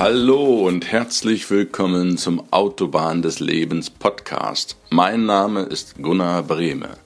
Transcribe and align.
Hallo 0.00 0.66
und 0.66 0.90
herzlich 0.90 1.50
willkommen 1.50 2.16
zum 2.16 2.50
Autobahn 2.54 3.20
des 3.20 3.38
Lebens 3.38 3.90
Podcast. 3.90 4.78
Mein 4.88 5.26
Name 5.26 5.64
ist 5.64 5.96
Gunnar 6.00 6.42
Brehme. 6.42 6.96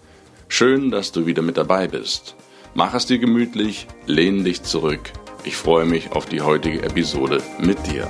Schön, 0.46 0.92
dass 0.92 1.10
du 1.10 1.26
wieder 1.26 1.42
mit 1.42 1.56
dabei 1.56 1.88
bist. 1.88 2.36
Mach 2.72 2.94
es 2.94 3.06
dir 3.06 3.18
gemütlich, 3.18 3.88
lehn 4.06 4.44
dich 4.44 4.62
zurück. 4.62 5.00
Ich 5.42 5.56
freue 5.56 5.86
mich 5.86 6.12
auf 6.12 6.26
die 6.26 6.40
heutige 6.40 6.84
Episode 6.84 7.42
mit 7.58 7.84
dir. 7.84 8.08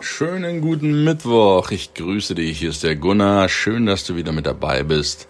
Schönen 0.00 0.60
guten 0.60 1.04
Mittwoch. 1.04 1.70
Ich 1.70 1.94
grüße 1.94 2.34
dich. 2.34 2.58
Hier 2.58 2.70
ist 2.70 2.82
der 2.82 2.96
Gunnar. 2.96 3.48
Schön, 3.48 3.86
dass 3.86 4.04
du 4.04 4.16
wieder 4.16 4.32
mit 4.32 4.46
dabei 4.46 4.82
bist 4.82 5.28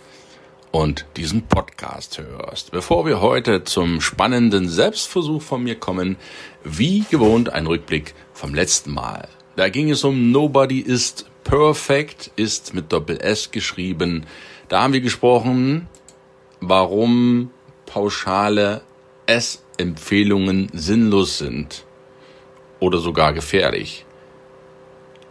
und 0.71 1.07
diesen 1.17 1.47
Podcast 1.47 2.19
hörst. 2.19 2.71
Bevor 2.71 3.07
wir 3.07 3.21
heute 3.21 3.65
zum 3.65 4.01
spannenden 4.01 4.69
Selbstversuch 4.69 5.43
von 5.43 5.63
mir 5.63 5.77
kommen, 5.77 6.17
wie 6.65 7.05
gewohnt 7.11 7.51
ein 7.51 7.67
Rückblick 7.67 8.15
vom 8.33 8.55
letzten 8.55 8.93
Mal. 8.93 9.29
Da 9.57 9.69
ging 9.69 9.91
es 9.91 10.05
um 10.05 10.31
Nobody 10.31 10.81
is 10.81 11.25
Perfect, 11.45 12.31
ist 12.37 12.75
mit 12.75 12.93
Doppel 12.93 13.21
S 13.21 13.51
geschrieben. 13.51 14.27
Da 14.69 14.83
haben 14.83 14.93
wir 14.93 15.01
gesprochen, 15.01 15.89
warum 16.61 17.51
pauschale 17.87 18.83
S-Empfehlungen 19.27 20.71
sinnlos 20.73 21.39
sind 21.39 21.87
oder 22.81 22.99
sogar 22.99 23.33
gefährlich. 23.33 24.05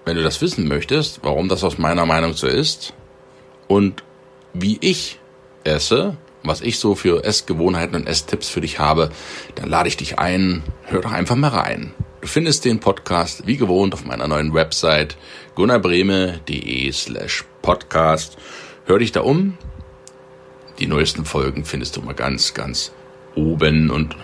Wenn 0.06 0.18
du 0.18 0.24
das 0.24 0.42
wissen 0.42 0.68
möchtest, 0.68 1.20
warum 1.24 1.50
das 1.50 1.64
aus 1.64 1.78
meiner 1.78 2.06
Meinung 2.06 2.34
so 2.34 2.48
ist 2.48 2.94
und 3.68 4.04
wie 4.54 4.78
ich 4.82 5.20
esse, 5.64 6.18
was 6.44 6.62
ich 6.62 6.80
so 6.80 6.96
für 6.96 7.24
Essgewohnheiten 7.24 7.96
und 7.96 8.08
Esstipps 8.08 8.50
für 8.50 8.62
dich 8.62 8.80
habe, 8.80 9.10
dann 9.56 9.70
lade 9.70 9.90
ich 9.90 9.98
dich 9.98 10.20
ein, 10.20 10.64
hör 10.84 11.02
doch 11.02 11.12
einfach 11.12 11.36
mal 11.36 11.50
rein. 11.50 11.94
Du 12.22 12.28
findest 12.28 12.66
den 12.66 12.80
Podcast 12.80 13.48
wie 13.48 13.58
gewohnt 13.58 13.94
auf 13.94 14.06
meiner 14.06 14.28
neuen 14.28 14.54
Website 14.54 15.18
gunnarbreme.de 15.56 16.92
slash 16.92 17.46
podcast. 17.62 18.38
Hör 18.86 19.00
dich 19.00 19.12
da 19.12 19.22
um. 19.22 19.58
Die 20.80 20.88
neuesten 20.88 21.26
Folgen 21.26 21.66
findest 21.66 21.98
du 21.98 22.02
mal 22.02 22.14
ganz, 22.14 22.54
ganz 22.54 22.92
oben 23.36 23.90
und 23.90 24.16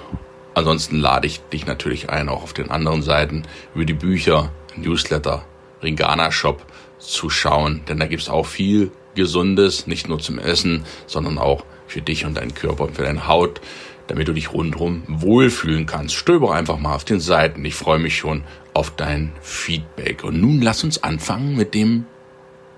ansonsten 0.54 1.00
lade 1.00 1.28
ich 1.28 1.42
dich 1.52 1.66
natürlich 1.66 2.10
ein, 2.10 2.30
auch 2.30 2.44
auf 2.44 2.54
den 2.54 2.72
anderen 2.72 3.02
Seiten 3.02 3.44
über 3.74 3.86
die 3.86 3.94
Bücher, 3.94 4.52
Newsletter, 4.76 5.46
Ringana 5.82 6.32
Shop 6.32 6.66
zu 7.00 7.30
schauen, 7.30 7.82
denn 7.88 8.00
da 8.00 8.06
gibt's 8.06 8.30
auch 8.30 8.46
viel 8.46 8.92
Gesundes, 9.16 9.88
nicht 9.88 10.08
nur 10.08 10.20
zum 10.20 10.40
Essen, 10.40 10.86
sondern 11.08 11.38
auch 11.38 11.64
für 11.88 12.02
dich 12.02 12.26
und 12.26 12.36
deinen 12.36 12.54
Körper 12.54 12.86
und 12.86 12.96
für 12.96 13.04
deine 13.04 13.28
Haut, 13.28 13.62
damit 14.08 14.28
du 14.28 14.34
dich 14.34 14.54
rundherum 14.54 15.04
wohlfühlen 15.08 15.86
kannst. 15.86 16.16
Stöber 16.16 16.54
einfach 16.54 16.78
mal 16.78 16.96
auf 16.96 17.06
den 17.06 17.20
Seiten. 17.20 17.64
Ich 17.66 17.76
freue 17.76 18.00
mich 18.00 18.18
schon 18.18 18.44
auf 18.74 18.96
dein 18.96 19.32
Feedback. 19.42 20.24
Und 20.24 20.42
nun 20.42 20.62
lass 20.62 20.84
uns 20.84 21.04
anfangen 21.04 21.56
mit 21.56 21.74
dem 21.74 22.06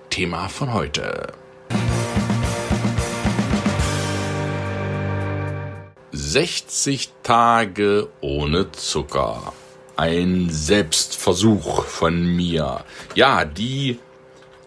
Thema 0.10 0.50
von 0.50 0.74
heute. 0.74 1.34
»60 6.14 7.10
Tage 7.24 8.10
ohne 8.22 8.72
Zucker«. 8.72 9.54
Ein 9.98 10.50
Selbstversuch 10.50 11.86
von 11.86 12.36
mir. 12.36 12.84
Ja, 13.16 13.46
die, 13.46 14.00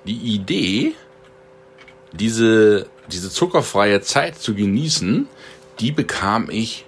die 0.06 0.34
Idee 0.34 0.94
diese, 2.18 2.86
diese 3.10 3.30
zuckerfreie 3.30 4.00
Zeit 4.00 4.38
zu 4.38 4.54
genießen, 4.54 5.26
die 5.80 5.92
bekam 5.92 6.50
ich 6.50 6.84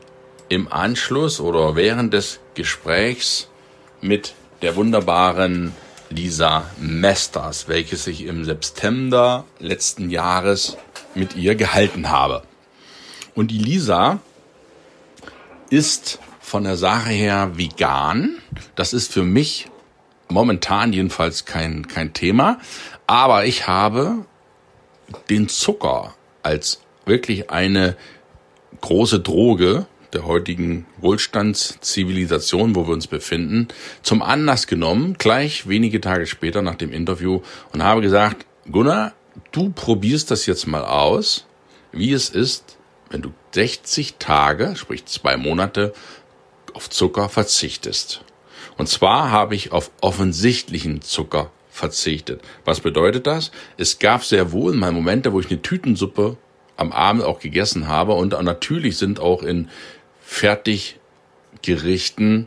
im 0.49 0.71
Anschluss 0.71 1.41
oder 1.41 1.77
während 1.77 2.13
des 2.13 2.41
Gesprächs 2.55 3.49
mit 4.01 4.35
der 4.63 4.77
wunderbaren 4.77 5.73
Lisa 6.11 6.69
Mesters, 6.79 7.69
welches 7.69 8.07
ich 8.07 8.25
im 8.25 8.45
September 8.45 9.45
letzten 9.61 10.11
Jahres 10.11 10.77
mit 11.15 11.37
ihr 11.37 11.55
gehalten 11.55 12.11
habe. 12.11 12.43
Und 13.35 13.53
die 13.53 13.59
Lisa 13.59 14.19
ist 15.71 16.19
von 16.41 16.65
der 16.65 16.77
Sache 16.77 17.11
her 17.11 17.53
vegan. 17.55 18.39
Das 18.75 18.93
ist 18.93 19.13
für 19.13 19.23
mich 19.23 19.69
momentan 20.29 20.93
jedenfalls 20.93 21.45
kein, 21.45 21.87
kein 21.87 22.13
Thema. 22.13 22.59
Aber 23.07 23.45
ich 23.45 23.69
habe 23.69 24.25
den 25.29 25.49
Zucker 25.49 26.15
als 26.43 26.81
wirklich 27.07 27.51
eine 27.51 27.97
große 28.81 29.21
Droge 29.21 29.87
der 30.13 30.27
heutigen 30.27 30.87
Wohlstandszivilisation, 30.99 32.75
wo 32.75 32.87
wir 32.87 32.95
uns 32.95 33.07
befinden, 33.07 33.69
zum 34.03 34.23
Anlass 34.23 34.67
genommen, 34.67 35.15
gleich 35.19 35.69
wenige 35.69 36.01
Tage 36.01 36.27
später 36.27 36.63
nach 36.63 36.75
dem 36.75 36.93
Interview 36.93 37.43
und 37.73 37.83
habe 37.83 38.01
gesagt, 38.01 38.47
Gunnar, 38.71 39.13
du 39.53 39.71
probierst 39.71 40.31
das 40.31 40.47
jetzt 40.47 40.67
mal 40.67 40.85
aus, 40.85 41.47
wie 41.93 42.13
es 42.13 42.29
ist, 42.29 42.77
wenn 43.11 43.23
du 43.23 43.33
60 43.53 44.17
Tage, 44.19 44.75
sprich 44.77 45.07
zwei 45.07 45.37
Monate, 45.37 45.93
auf 46.75 46.89
Zucker 46.91 47.29
verzichtest. 47.29 48.23
Und 48.77 48.89
zwar 48.89 49.31
habe 49.31 49.55
ich 49.55 49.73
auf 49.73 49.91
offensichtlichen 50.01 51.03
Zucker 51.03 51.51
verzichtet. 51.81 52.41
Was 52.65 52.79
bedeutet 52.81 53.27
das? 53.27 53.51
Es 53.77 53.99
gab 53.99 54.25
sehr 54.25 54.53
wohl 54.53 54.73
mal 54.75 54.93
Momente, 54.93 55.33
wo 55.33 55.41
ich 55.41 55.51
eine 55.51 55.63
Tütensuppe 55.63 56.37
am 56.77 56.93
Abend 56.93 57.25
auch 57.25 57.41
gegessen 57.41 57.89
habe 57.89 58.13
und 58.13 58.41
natürlich 58.43 58.99
sind 58.99 59.19
auch 59.19 59.43
in 59.43 59.69
Fertiggerichten 60.21 62.47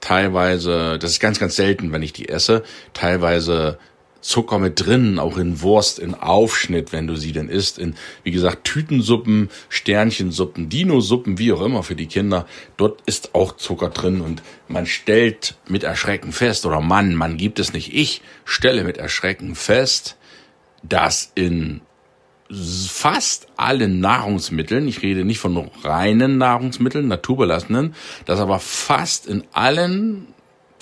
teilweise, 0.00 0.98
das 0.98 1.12
ist 1.12 1.20
ganz, 1.20 1.40
ganz 1.40 1.56
selten, 1.56 1.90
wenn 1.92 2.02
ich 2.02 2.12
die 2.12 2.28
esse, 2.28 2.62
teilweise 2.92 3.78
Zucker 4.22 4.58
mit 4.58 4.86
drin, 4.86 5.18
auch 5.18 5.36
in 5.36 5.60
Wurst, 5.60 5.98
in 5.98 6.14
Aufschnitt, 6.14 6.92
wenn 6.92 7.06
du 7.06 7.16
sie 7.16 7.32
denn 7.32 7.48
isst, 7.48 7.78
in, 7.78 7.96
wie 8.22 8.30
gesagt, 8.30 8.64
Tütensuppen, 8.64 9.50
Sternchensuppen, 9.68 10.68
Dinosuppen, 10.68 11.38
wie 11.38 11.52
auch 11.52 11.60
immer 11.60 11.82
für 11.82 11.96
die 11.96 12.06
Kinder. 12.06 12.46
Dort 12.76 13.02
ist 13.04 13.34
auch 13.34 13.56
Zucker 13.56 13.90
drin 13.90 14.20
und 14.20 14.42
man 14.68 14.86
stellt 14.86 15.56
mit 15.68 15.82
Erschrecken 15.82 16.32
fest, 16.32 16.64
oder 16.64 16.80
Mann, 16.80 17.14
man 17.14 17.36
gibt 17.36 17.58
es 17.58 17.72
nicht, 17.72 17.92
ich 17.94 18.22
stelle 18.44 18.84
mit 18.84 18.96
Erschrecken 18.96 19.54
fest, 19.54 20.16
dass 20.82 21.32
in 21.34 21.82
fast 22.50 23.48
allen 23.56 24.00
Nahrungsmitteln, 24.00 24.86
ich 24.86 25.02
rede 25.02 25.24
nicht 25.24 25.38
von 25.38 25.70
reinen 25.82 26.38
Nahrungsmitteln, 26.38 27.08
naturbelassenen, 27.08 27.94
dass 28.26 28.40
aber 28.40 28.58
fast 28.58 29.26
in 29.26 29.44
allen 29.52 30.28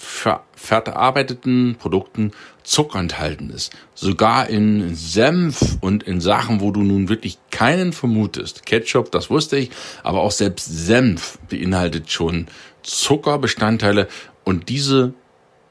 ver 0.01 0.45
verarbeiteten 0.55 1.77
Produkten 1.79 2.33
Zucker 2.63 2.99
enthalten 2.99 3.51
ist. 3.51 3.73
Sogar 3.95 4.49
in 4.49 4.95
Senf 4.95 5.77
und 5.81 6.03
in 6.03 6.21
Sachen, 6.21 6.61
wo 6.61 6.71
du 6.71 6.83
nun 6.83 7.09
wirklich 7.09 7.39
keinen 7.51 7.93
vermutest. 7.93 8.65
Ketchup, 8.65 9.11
das 9.11 9.29
wusste 9.29 9.57
ich, 9.59 9.71
aber 10.03 10.23
auch 10.23 10.31
selbst 10.31 10.67
Senf 10.67 11.39
beinhaltet 11.49 12.11
schon 12.11 12.47
Zuckerbestandteile 12.83 14.09
und 14.45 14.69
diese 14.71 15.13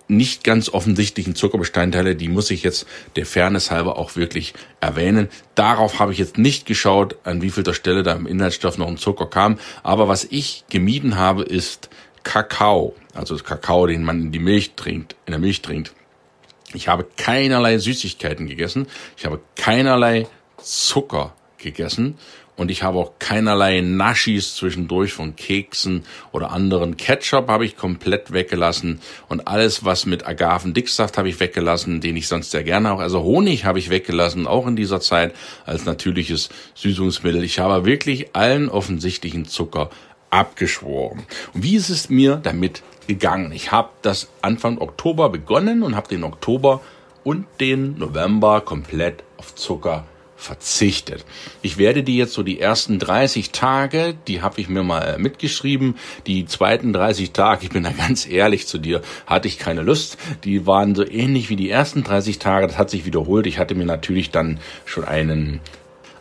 nicht 0.09 0.43
ganz 0.43 0.69
offensichtlichen 0.69 1.35
Zuckerbestandteile, 1.35 2.15
die 2.15 2.29
muss 2.29 2.49
ich 2.49 2.63
jetzt 2.63 2.87
der 3.15 3.27
Fairness 3.27 3.69
halber 3.69 3.97
auch 3.97 4.15
wirklich 4.15 4.53
erwähnen. 4.81 5.29
Darauf 5.53 5.99
habe 5.99 6.11
ich 6.11 6.17
jetzt 6.17 6.37
nicht 6.37 6.65
geschaut, 6.65 7.17
an 7.23 7.41
wie 7.41 7.51
vielter 7.51 7.75
Stelle 7.75 8.01
da 8.01 8.13
im 8.13 8.25
Inhaltsstoff 8.25 8.77
noch 8.79 8.87
ein 8.87 8.97
Zucker 8.97 9.27
kam. 9.27 9.59
Aber 9.83 10.07
was 10.07 10.25
ich 10.25 10.65
gemieden 10.69 11.17
habe, 11.17 11.43
ist 11.43 11.89
Kakao, 12.23 12.95
also 13.13 13.35
das 13.35 13.43
Kakao, 13.43 13.87
den 13.87 14.03
man 14.03 14.21
in 14.21 14.31
die 14.31 14.39
Milch 14.39 14.73
trinkt, 14.75 15.15
in 15.25 15.31
der 15.31 15.39
Milch 15.39 15.61
trinkt. 15.61 15.93
Ich 16.73 16.87
habe 16.87 17.07
keinerlei 17.17 17.77
Süßigkeiten 17.77 18.47
gegessen, 18.47 18.87
ich 19.17 19.25
habe 19.25 19.39
keinerlei 19.55 20.27
Zucker 20.57 21.33
gegessen 21.57 22.17
und 22.59 22.69
ich 22.69 22.83
habe 22.83 22.99
auch 22.99 23.13
keinerlei 23.19 23.79
Naschis 23.79 24.55
zwischendurch 24.55 25.13
von 25.13 25.37
Keksen 25.37 26.03
oder 26.33 26.51
anderen. 26.51 26.97
Ketchup 26.97 27.47
habe 27.47 27.63
ich 27.63 27.77
komplett 27.77 28.33
weggelassen 28.33 28.99
und 29.29 29.47
alles, 29.47 29.85
was 29.85 30.05
mit 30.05 30.27
Agavendicksaft 30.27 31.17
habe 31.17 31.29
ich 31.29 31.39
weggelassen, 31.39 32.01
den 32.01 32.17
ich 32.17 32.27
sonst 32.27 32.51
sehr 32.51 32.63
gerne 32.63 32.91
auch. 32.91 32.99
Also 32.99 33.23
Honig 33.23 33.63
habe 33.63 33.79
ich 33.79 33.89
weggelassen, 33.89 34.45
auch 34.45 34.67
in 34.67 34.75
dieser 34.75 34.99
Zeit 34.99 35.33
als 35.65 35.85
natürliches 35.85 36.49
Süßungsmittel. 36.75 37.45
Ich 37.45 37.59
habe 37.59 37.85
wirklich 37.85 38.35
allen 38.35 38.67
offensichtlichen 38.67 39.45
Zucker 39.45 39.89
abgeschworen. 40.29 41.23
Und 41.53 41.63
wie 41.63 41.75
ist 41.75 41.89
es 41.89 42.09
mir 42.09 42.35
damit 42.37 42.83
gegangen? 43.07 43.51
Ich 43.51 43.71
habe 43.71 43.89
das 44.01 44.29
Anfang 44.41 44.77
Oktober 44.79 45.29
begonnen 45.29 45.83
und 45.83 45.95
habe 45.95 46.07
den 46.07 46.23
Oktober 46.23 46.81
und 47.23 47.45
den 47.59 47.97
November 47.97 48.61
komplett 48.61 49.23
auf 49.37 49.55
Zucker 49.55 50.05
verzichtet. 50.39 51.25
Ich 51.61 51.77
werde 51.77 52.01
die 52.01 52.15
jetzt 52.15 52.33
so 52.33 52.43
die 52.43 52.61
ersten 52.61 52.97
30 52.97 53.51
Tage, 53.51 54.15
die 54.27 54.41
habe 54.41 54.61
ich 54.61 54.69
mir 54.69 54.83
mal 54.83 55.19
mitgeschrieben. 55.19 55.95
Die 56.27 56.45
zweiten 56.45 56.93
30 56.93 57.33
Tage, 57.33 57.65
ich 57.65 57.71
bin 57.71 57.83
da 57.83 57.91
ganz 57.97 58.25
ehrlich 58.25 58.65
zu 58.65 58.77
dir, 58.77 59.01
hatte 59.27 59.49
ich 59.49 59.59
keine 59.59 59.81
Lust. 59.81 60.17
Die 60.45 60.65
waren 60.65 60.95
so 60.95 61.05
ähnlich 61.05 61.49
wie 61.49 61.57
die 61.57 61.69
ersten 61.69 62.03
30 62.03 62.39
Tage. 62.39 62.67
Das 62.67 62.77
hat 62.77 62.89
sich 62.89 63.05
wiederholt. 63.05 63.47
Ich 63.47 63.59
hatte 63.59 63.75
mir 63.75 63.85
natürlich 63.85 64.31
dann 64.31 64.59
schon 64.85 65.03
einen 65.03 65.59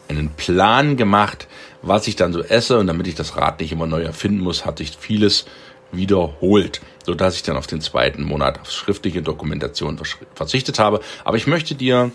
einen 0.09 0.31
Plan 0.31 0.97
gemacht, 0.97 1.49
was 1.83 2.07
ich 2.07 2.17
dann 2.17 2.33
so 2.33 2.43
esse. 2.43 2.79
Und 2.79 2.87
damit 2.87 3.07
ich 3.07 3.15
das 3.15 3.37
Rad 3.37 3.61
nicht 3.61 3.73
immer 3.73 3.87
neu 3.87 4.03
erfinden 4.03 4.41
muss, 4.41 4.65
hatte 4.65 4.83
ich 4.83 4.97
vieles 4.97 5.47
wiederholt, 5.93 6.81
so 7.05 7.15
dass 7.15 7.37
ich 7.37 7.43
dann 7.43 7.57
auf 7.57 7.67
den 7.67 7.81
zweiten 7.81 8.23
Monat 8.23 8.61
auf 8.61 8.71
schriftliche 8.71 9.23
Dokumentation 9.23 9.99
verzichtet 10.35 10.79
habe. 10.79 11.01
Aber 11.25 11.37
ich 11.37 11.47
möchte 11.47 11.75
dir 11.75 12.11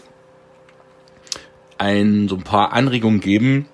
ein, 1.77 2.27
so 2.27 2.35
ein 2.35 2.43
paar 2.43 2.73
Anregungen 2.73 3.19
geben, 3.19 3.67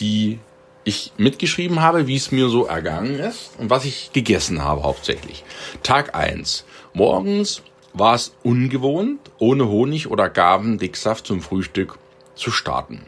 die 0.00 0.40
ich 0.84 1.12
mitgeschrieben 1.16 1.80
habe, 1.80 2.08
wie 2.08 2.16
es 2.16 2.32
mir 2.32 2.48
so 2.48 2.66
ergangen 2.66 3.18
ist 3.20 3.52
und 3.58 3.70
was 3.70 3.84
ich 3.84 4.12
gegessen 4.12 4.64
habe 4.64 4.82
hauptsächlich. 4.82 5.44
Tag 5.82 6.16
eins 6.16 6.64
Morgens 6.92 7.62
war 7.94 8.14
es 8.14 8.34
ungewohnt, 8.42 9.20
ohne 9.38 9.68
Honig 9.68 10.10
oder 10.10 10.28
Gabendicksaft 10.28 11.26
zum 11.26 11.40
Frühstück 11.40 11.98
zu 12.34 12.50
starten. 12.50 13.02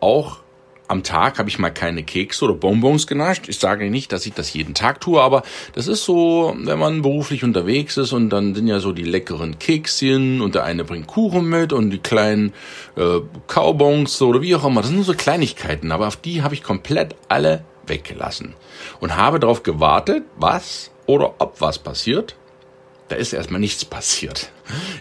Auch 0.00 0.38
am 0.88 1.02
Tag 1.02 1.38
habe 1.38 1.48
ich 1.48 1.58
mal 1.58 1.70
keine 1.70 2.02
Kekse 2.02 2.44
oder 2.44 2.54
Bonbons 2.54 3.06
genascht. 3.06 3.48
Ich 3.48 3.58
sage 3.58 3.88
nicht, 3.90 4.12
dass 4.12 4.26
ich 4.26 4.34
das 4.34 4.52
jeden 4.52 4.74
Tag 4.74 5.00
tue, 5.00 5.20
aber 5.20 5.42
das 5.74 5.88
ist 5.88 6.04
so, 6.04 6.54
wenn 6.58 6.78
man 6.78 7.02
beruflich 7.02 7.44
unterwegs 7.44 7.96
ist 7.96 8.12
und 8.12 8.30
dann 8.30 8.54
sind 8.54 8.66
ja 8.66 8.78
so 8.78 8.92
die 8.92 9.04
leckeren 9.04 9.58
Kekschen 9.58 10.40
und 10.40 10.54
der 10.54 10.64
eine 10.64 10.84
bringt 10.84 11.06
Kuchen 11.06 11.48
mit 11.48 11.72
und 11.72 11.90
die 11.90 11.98
kleinen 11.98 12.52
äh, 12.96 13.20
Kaubons 13.46 14.20
oder 14.20 14.42
wie 14.42 14.54
auch 14.54 14.64
immer. 14.64 14.80
Das 14.80 14.88
sind 14.88 14.96
nur 14.96 15.04
so 15.04 15.14
Kleinigkeiten, 15.14 15.92
aber 15.92 16.08
auf 16.08 16.16
die 16.16 16.42
habe 16.42 16.54
ich 16.54 16.62
komplett 16.62 17.16
alle 17.28 17.64
weggelassen 17.86 18.54
und 19.00 19.16
habe 19.16 19.40
darauf 19.40 19.62
gewartet, 19.62 20.24
was 20.36 20.90
oder 21.06 21.34
ob 21.38 21.60
was 21.60 21.78
passiert 21.78 22.36
da 23.12 23.18
ist 23.18 23.34
erstmal 23.34 23.60
nichts 23.60 23.84
passiert. 23.84 24.50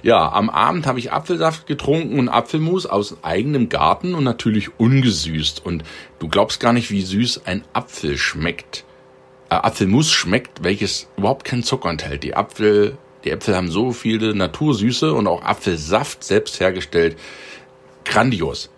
Ja, 0.03 0.33
am 0.33 0.49
Abend 0.49 0.85
habe 0.85 0.99
ich 0.99 1.13
Apfelsaft 1.13 1.65
getrunken 1.65 2.19
und 2.19 2.27
Apfelmus 2.27 2.85
aus 2.85 3.23
eigenem 3.23 3.69
Garten 3.69 4.15
und 4.15 4.25
natürlich 4.25 4.77
ungesüßt. 4.77 5.65
Und 5.65 5.85
du 6.19 6.27
glaubst 6.27 6.59
gar 6.59 6.73
nicht, 6.73 6.91
wie 6.91 7.03
süß 7.03 7.45
ein 7.45 7.63
Apfel 7.71 8.17
schmeckt. 8.17 8.83
Äh, 9.49 9.55
Apfelmus 9.55 10.11
schmeckt, 10.11 10.61
welches 10.61 11.07
überhaupt 11.15 11.45
keinen 11.45 11.63
Zucker 11.63 11.89
enthält. 11.89 12.23
Die 12.23 12.35
Apfel, 12.35 12.97
die 13.23 13.31
Äpfel 13.31 13.55
haben 13.55 13.71
so 13.71 13.93
viele 13.93 14.35
Natursüße 14.35 15.13
und 15.13 15.25
auch 15.27 15.43
Apfelsaft 15.43 16.25
selbst 16.25 16.59
hergestellt. 16.59 17.17
Grandios. 18.03 18.71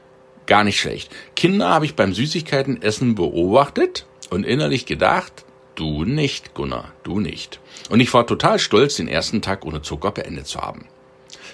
Gar 0.46 0.64
nicht 0.64 0.80
schlecht. 0.80 1.12
Kinder 1.36 1.70
habe 1.70 1.86
ich 1.86 1.96
beim 1.96 2.14
Süßigkeitenessen 2.14 3.16
beobachtet 3.16 4.06
und 4.30 4.46
innerlich 4.46 4.86
gedacht, 4.86 5.44
Du 5.76 6.06
nicht, 6.06 6.54
Gunnar, 6.54 6.92
du 7.02 7.20
nicht. 7.20 7.60
Und 7.90 8.00
ich 8.00 8.14
war 8.14 8.28
total 8.28 8.60
stolz, 8.60 8.98
den 8.98 9.08
ersten 9.08 9.42
Tag 9.42 9.66
ohne 9.66 9.82
Zucker 9.82 10.12
beendet 10.12 10.46
zu 10.46 10.62
haben. 10.62 10.86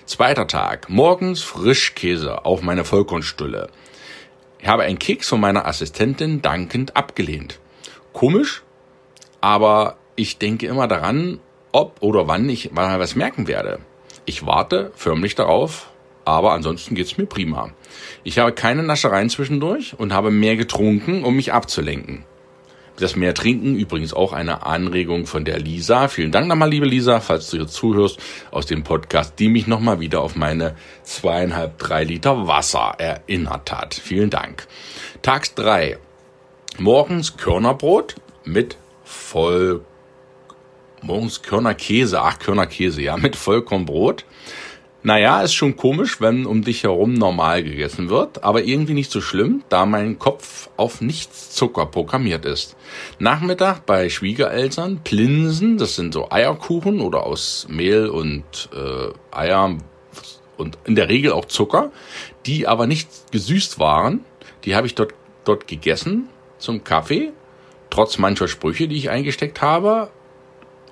Zweiter 0.05 0.45
Tag, 0.45 0.89
morgens 0.89 1.41
Frischkäse 1.41 2.43
auf 2.45 2.61
meine 2.61 2.83
Vollkornstulle. 2.83 3.69
Ich 4.59 4.67
habe 4.67 4.83
einen 4.83 4.99
Keks 4.99 5.29
von 5.29 5.39
meiner 5.39 5.65
Assistentin 5.65 6.41
dankend 6.41 6.97
abgelehnt. 6.97 7.59
Komisch, 8.11 8.63
aber 9.39 9.95
ich 10.17 10.37
denke 10.37 10.67
immer 10.67 10.87
daran, 10.87 11.39
ob 11.71 12.01
oder 12.01 12.27
wann 12.27 12.49
ich 12.49 12.71
mal 12.71 12.99
was 12.99 13.15
merken 13.15 13.47
werde. 13.47 13.79
Ich 14.25 14.45
warte 14.45 14.91
förmlich 14.95 15.35
darauf, 15.35 15.89
aber 16.25 16.51
ansonsten 16.51 16.93
geht's 16.93 17.17
mir 17.17 17.25
prima. 17.25 17.71
Ich 18.25 18.37
habe 18.37 18.51
keine 18.51 18.83
Naschereien 18.83 19.29
zwischendurch 19.29 19.97
und 19.97 20.11
habe 20.11 20.29
mehr 20.29 20.57
getrunken, 20.57 21.23
um 21.23 21.37
mich 21.37 21.53
abzulenken. 21.53 22.25
Das 22.99 23.15
Mehr 23.15 23.33
trinken, 23.33 23.75
übrigens 23.75 24.13
auch 24.13 24.33
eine 24.33 24.65
Anregung 24.65 25.25
von 25.25 25.45
der 25.45 25.57
Lisa. 25.57 26.09
Vielen 26.09 26.33
Dank 26.33 26.47
nochmal, 26.47 26.69
liebe 26.69 26.85
Lisa, 26.85 27.21
falls 27.21 27.49
du 27.49 27.57
hier 27.57 27.67
zuhörst 27.67 28.19
aus 28.51 28.65
dem 28.65 28.83
Podcast, 28.83 29.39
die 29.39 29.47
mich 29.47 29.67
nochmal 29.67 30.01
wieder 30.01 30.21
auf 30.21 30.35
meine 30.35 30.75
zweieinhalb, 31.03 31.77
drei 31.77 32.03
Liter 32.03 32.47
Wasser 32.47 32.95
erinnert 32.97 33.71
hat. 33.71 33.93
Vielen 33.93 34.29
Dank. 34.29 34.67
Tags 35.21 35.55
drei. 35.55 35.97
Morgens 36.77 37.37
Körnerbrot 37.37 38.15
mit 38.43 38.77
voll, 39.03 39.85
morgens 41.01 41.41
Körnerkäse, 41.41 42.21
ach 42.21 42.39
Körnerkäse, 42.39 43.01
ja, 43.01 43.15
mit 43.15 43.35
Vollkornbrot. 43.35 44.25
Naja, 45.01 45.41
ist 45.41 45.53
schon 45.53 45.77
komisch, 45.77 46.19
wenn 46.19 46.45
um 46.45 46.61
dich 46.61 46.83
herum 46.83 47.13
normal 47.13 47.63
gegessen 47.63 48.09
wird, 48.09 48.43
aber 48.43 48.63
irgendwie 48.63 48.93
nicht 48.93 49.11
so 49.11 49.21
schlimm, 49.21 49.63
da 49.69 49.85
mein 49.85 50.19
Kopf 50.19 50.69
auf 50.75 50.99
nichts 50.99 51.51
Zucker 51.51 51.85
programmiert 51.85 52.45
ist. 52.45 52.75
Nachmittag 53.17 53.85
bei 53.85 54.09
Schwiegereltern 54.09 54.99
Plinsen, 55.01 55.77
das 55.77 55.95
sind 55.95 56.13
so 56.13 56.29
Eierkuchen 56.29 56.99
oder 56.99 57.25
aus 57.25 57.65
Mehl 57.69 58.07
und 58.07 58.69
äh, 58.73 59.35
Eier 59.35 59.77
und 60.57 60.77
in 60.83 60.95
der 60.95 61.07
Regel 61.07 61.31
auch 61.31 61.45
Zucker, 61.45 61.91
die 62.45 62.67
aber 62.67 62.85
nicht 62.85 63.31
gesüßt 63.31 63.79
waren. 63.79 64.25
Die 64.65 64.75
habe 64.75 64.85
ich 64.85 64.95
dort, 64.95 65.13
dort 65.45 65.65
gegessen 65.65 66.27
zum 66.57 66.83
Kaffee, 66.83 67.31
trotz 67.89 68.17
mancher 68.17 68.49
Sprüche, 68.49 68.89
die 68.89 68.97
ich 68.97 69.09
eingesteckt 69.09 69.61
habe. 69.61 70.09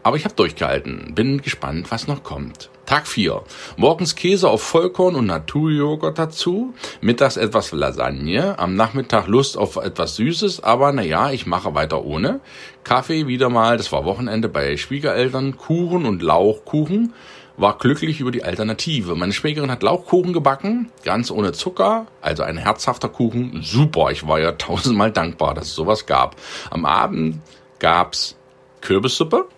Aber 0.08 0.16
ich 0.16 0.24
habe 0.24 0.36
durchgehalten, 0.36 1.12
bin 1.16 1.42
gespannt, 1.42 1.92
was 1.92 2.08
noch 2.08 2.24
kommt. 2.24 2.70
Tag 2.86 3.08
4. 3.08 3.44
Morgens 3.76 4.16
Käse 4.16 4.50
auf 4.50 4.64
Vollkorn 4.64 5.16
und 5.16 5.26
Naturjoghurt 5.26 6.18
dazu. 6.18 6.74
Mittags 7.02 7.36
etwas 7.36 7.74
Lasagne. 7.74 8.58
Am 8.58 8.78
Nachmittag 8.78 9.28
Lust 9.28 9.58
auf 9.58 9.76
etwas 9.76 10.16
Süßes, 10.16 10.64
aber 10.64 10.94
naja, 10.94 11.32
ich 11.32 11.46
mache 11.46 11.76
weiter 11.76 12.06
ohne. 12.06 12.40
Kaffee 12.86 13.28
wieder 13.28 13.50
mal, 13.50 13.76
das 13.76 13.92
war 13.92 14.06
Wochenende 14.06 14.48
bei 14.48 14.78
Schwiegereltern. 14.78 15.58
Kuchen 15.58 16.06
und 16.06 16.22
Lauchkuchen. 16.22 17.14
War 17.58 17.78
glücklich 17.78 18.22
über 18.22 18.32
die 18.32 18.46
Alternative. 18.46 19.14
Meine 19.14 19.34
Schwägerin 19.34 19.72
hat 19.72 19.84
Lauchkuchen 19.84 20.32
gebacken, 20.32 20.90
ganz 21.04 21.32
ohne 21.32 21.52
Zucker, 21.52 22.08
also 22.22 22.44
ein 22.44 22.56
herzhafter 22.56 23.10
Kuchen. 23.10 23.60
Super, 23.62 24.12
ich 24.12 24.26
war 24.26 24.40
ja 24.40 24.52
tausendmal 24.58 25.12
dankbar, 25.12 25.54
dass 25.54 25.66
es 25.66 25.76
sowas 25.76 26.06
gab. 26.06 26.38
Am 26.72 26.86
Abend 26.86 27.42
gab's 27.80 28.38
Kürbissuppe 28.80 29.50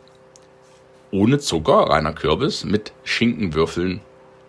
ohne 1.11 1.39
Zucker, 1.39 1.89
reiner 1.89 2.13
Kürbis, 2.13 2.63
mit 2.63 2.93
Schinkenwürfeln 3.03 4.01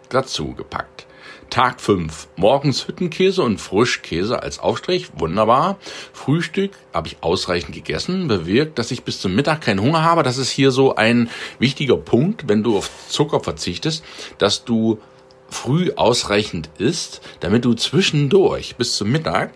dazu 0.09 0.55
gepackt. 0.55 1.07
Tag 1.51 1.81
5. 1.81 2.29
Morgens 2.37 2.87
Hüttenkäse 2.87 3.43
und 3.43 3.61
Frischkäse 3.61 4.41
als 4.41 4.61
Aufstrich. 4.61 5.09
Wunderbar. 5.19 5.79
Frühstück 6.13 6.71
habe 6.95 7.09
ich 7.09 7.17
ausreichend 7.23 7.75
gegessen. 7.75 8.29
Bewirkt, 8.29 8.79
dass 8.79 8.93
ich 8.93 9.03
bis 9.03 9.21
zum 9.21 9.35
Mittag 9.35 9.63
keinen 9.63 9.81
Hunger 9.81 10.05
habe. 10.05 10.23
Das 10.23 10.39
ist 10.39 10.51
hier 10.51 10.71
so 10.71 10.95
ein 10.95 11.29
wichtiger 11.59 11.97
Punkt, 11.97 12.49
wenn 12.49 12.63
du 12.63 12.79
auf 12.79 12.89
Zucker 13.09 13.41
verzichtest, 13.41 14.05
dass 14.39 14.65
du 14.65 15.01
früh 15.49 15.91
ausreichend 15.97 16.71
isst, 16.79 17.21
damit 17.41 17.65
du 17.65 17.75
zwischendurch 17.75 18.77
bis 18.77 18.97
zum 18.97 19.11
Mittag 19.11 19.53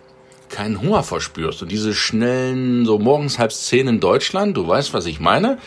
keinen 0.49 0.81
Hunger 0.81 1.03
verspürst 1.03 1.61
und 1.61 1.71
diese 1.71 1.93
schnellen, 1.93 2.85
so 2.85 2.99
morgens 2.99 3.39
halb 3.39 3.51
zehn 3.51 3.87
in 3.87 3.99
Deutschland, 3.99 4.55
du 4.57 4.67
weißt, 4.67 4.93
was 4.93 5.05
ich 5.05 5.19
meine, 5.19 5.57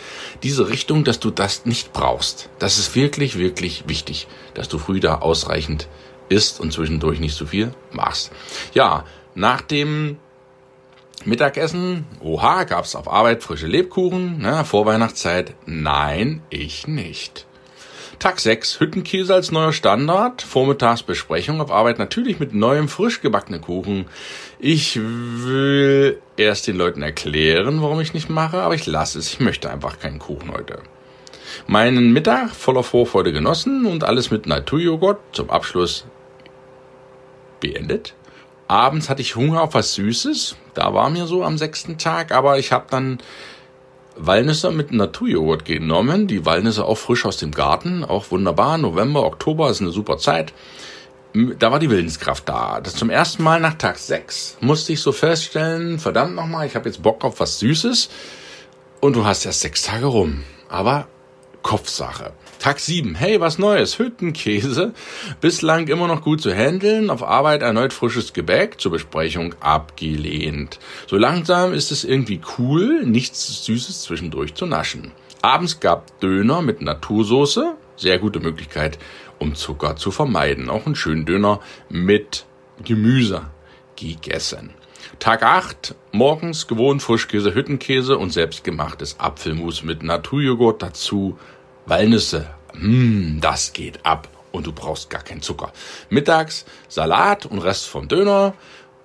diese 0.42 0.68
Richtung, 0.68 1.04
dass 1.04 1.20
du 1.20 1.30
das 1.30 1.66
nicht 1.66 1.92
brauchst. 1.92 2.48
Das 2.58 2.78
ist 2.78 2.94
wirklich, 2.94 3.38
wirklich 3.38 3.84
wichtig, 3.86 4.28
dass 4.54 4.68
du 4.68 4.78
früh 4.78 5.00
da 5.00 5.16
ausreichend 5.16 5.88
isst 6.28 6.60
und 6.60 6.72
zwischendurch 6.72 7.20
nicht 7.20 7.34
so 7.34 7.46
viel 7.46 7.72
machst. 7.90 8.30
Ja, 8.74 9.04
nach 9.34 9.62
dem 9.62 10.18
Mittagessen, 11.24 12.06
oha, 12.20 12.64
gab's 12.64 12.94
auf 12.94 13.10
Arbeit 13.10 13.42
frische 13.42 13.66
Lebkuchen, 13.66 14.38
ne, 14.38 14.64
Vorweihnachtszeit, 14.64 15.54
nein, 15.66 16.42
ich 16.48 16.86
nicht. 16.86 17.47
Tag 18.18 18.40
6, 18.40 18.80
Hüttenkäse 18.80 19.32
als 19.32 19.52
neuer 19.52 19.72
Standard. 19.72 20.42
Vormittagsbesprechung 20.42 21.60
auf 21.60 21.70
Arbeit 21.70 22.00
natürlich 22.00 22.40
mit 22.40 22.52
neuem 22.52 22.88
frisch 22.88 23.20
gebackenen 23.20 23.60
Kuchen. 23.60 24.06
Ich 24.58 24.98
will 24.98 26.20
erst 26.36 26.66
den 26.66 26.76
Leuten 26.76 27.02
erklären, 27.02 27.80
warum 27.80 28.00
ich 28.00 28.14
nicht 28.14 28.28
mache, 28.28 28.60
aber 28.60 28.74
ich 28.74 28.86
lasse 28.86 29.20
es. 29.20 29.34
Ich 29.34 29.38
möchte 29.38 29.70
einfach 29.70 30.00
keinen 30.00 30.18
Kuchen 30.18 30.50
heute. 30.50 30.80
Meinen 31.68 32.12
Mittag 32.12 32.50
voller 32.50 32.82
Vorfreude 32.82 33.32
genossen 33.32 33.86
und 33.86 34.02
alles 34.02 34.32
mit 34.32 34.46
Naturjoghurt 34.46 35.20
zum 35.30 35.50
Abschluss 35.50 36.04
beendet. 37.60 38.14
Abends 38.66 39.08
hatte 39.08 39.22
ich 39.22 39.36
Hunger 39.36 39.62
auf 39.62 39.74
was 39.74 39.94
Süßes. 39.94 40.56
Da 40.74 40.92
war 40.92 41.08
mir 41.08 41.26
so 41.26 41.44
am 41.44 41.56
sechsten 41.56 41.98
Tag, 41.98 42.32
aber 42.32 42.58
ich 42.58 42.72
habe 42.72 42.86
dann 42.90 43.18
Walnüsse 44.18 44.70
mit 44.70 44.92
Naturjoghurt 44.92 45.64
genommen. 45.64 46.26
Die 46.26 46.44
Walnüsse 46.44 46.84
auch 46.84 46.98
frisch 46.98 47.24
aus 47.24 47.36
dem 47.36 47.52
Garten, 47.52 48.04
auch 48.04 48.30
wunderbar. 48.30 48.78
November, 48.78 49.24
Oktober 49.24 49.70
ist 49.70 49.80
eine 49.80 49.90
super 49.90 50.18
Zeit. 50.18 50.52
Da 51.34 51.70
war 51.70 51.78
die 51.78 51.90
Willenskraft 51.90 52.48
da. 52.48 52.80
Das 52.80 52.94
zum 52.94 53.10
ersten 53.10 53.42
Mal 53.42 53.60
nach 53.60 53.74
Tag 53.74 53.98
6 53.98 54.58
musste 54.60 54.92
ich 54.92 55.00
so 55.00 55.12
feststellen, 55.12 55.98
verdammt 55.98 56.34
nochmal, 56.34 56.66
ich 56.66 56.74
habe 56.74 56.88
jetzt 56.88 57.02
Bock 57.02 57.24
auf 57.24 57.38
was 57.40 57.58
Süßes. 57.58 58.08
Und 59.00 59.14
du 59.14 59.24
hast 59.24 59.46
erst 59.46 59.60
sechs 59.60 59.82
Tage 59.82 60.06
rum. 60.06 60.42
Aber 60.68 61.06
Kopfsache. 61.62 62.32
Tag 62.58 62.80
7. 62.80 63.14
Hey, 63.14 63.40
was 63.40 63.58
Neues. 63.58 64.00
Hüttenkäse. 64.00 64.92
Bislang 65.40 65.86
immer 65.86 66.08
noch 66.08 66.22
gut 66.22 66.40
zu 66.40 66.52
handeln. 66.52 67.08
Auf 67.08 67.22
Arbeit 67.22 67.62
erneut 67.62 67.92
frisches 67.92 68.32
Gebäck. 68.32 68.80
Zur 68.80 68.90
Besprechung 68.90 69.54
abgelehnt. 69.60 70.80
So 71.06 71.16
langsam 71.16 71.72
ist 71.72 71.92
es 71.92 72.02
irgendwie 72.02 72.40
cool, 72.58 73.04
nichts 73.06 73.64
Süßes 73.64 74.02
zwischendurch 74.02 74.54
zu 74.54 74.66
naschen. 74.66 75.12
Abends 75.40 75.78
gab 75.78 76.18
Döner 76.18 76.60
mit 76.60 76.82
Natursoße. 76.82 77.76
Sehr 77.96 78.18
gute 78.18 78.40
Möglichkeit, 78.40 78.98
um 79.38 79.54
Zucker 79.54 79.94
zu 79.94 80.10
vermeiden. 80.10 80.68
Auch 80.68 80.84
einen 80.84 80.96
schönen 80.96 81.26
Döner 81.26 81.60
mit 81.88 82.44
Gemüse 82.84 83.42
gegessen. 83.94 84.70
Tag 85.20 85.42
8, 85.42 85.94
morgens 86.12 86.66
gewohnt 86.66 87.02
Frischkäse, 87.02 87.54
Hüttenkäse 87.54 88.18
und 88.18 88.32
selbstgemachtes 88.32 89.18
Apfelmus 89.18 89.82
mit 89.82 90.02
Naturjoghurt 90.02 90.82
dazu, 90.82 91.38
Walnüsse. 91.88 92.46
Mmm, 92.74 93.38
das 93.40 93.72
geht 93.72 94.04
ab 94.04 94.28
und 94.52 94.66
du 94.66 94.72
brauchst 94.72 95.10
gar 95.10 95.22
keinen 95.22 95.42
Zucker. 95.42 95.72
Mittags 96.10 96.64
Salat 96.88 97.46
und 97.46 97.58
Rest 97.58 97.86
vom 97.86 98.08
Döner 98.08 98.54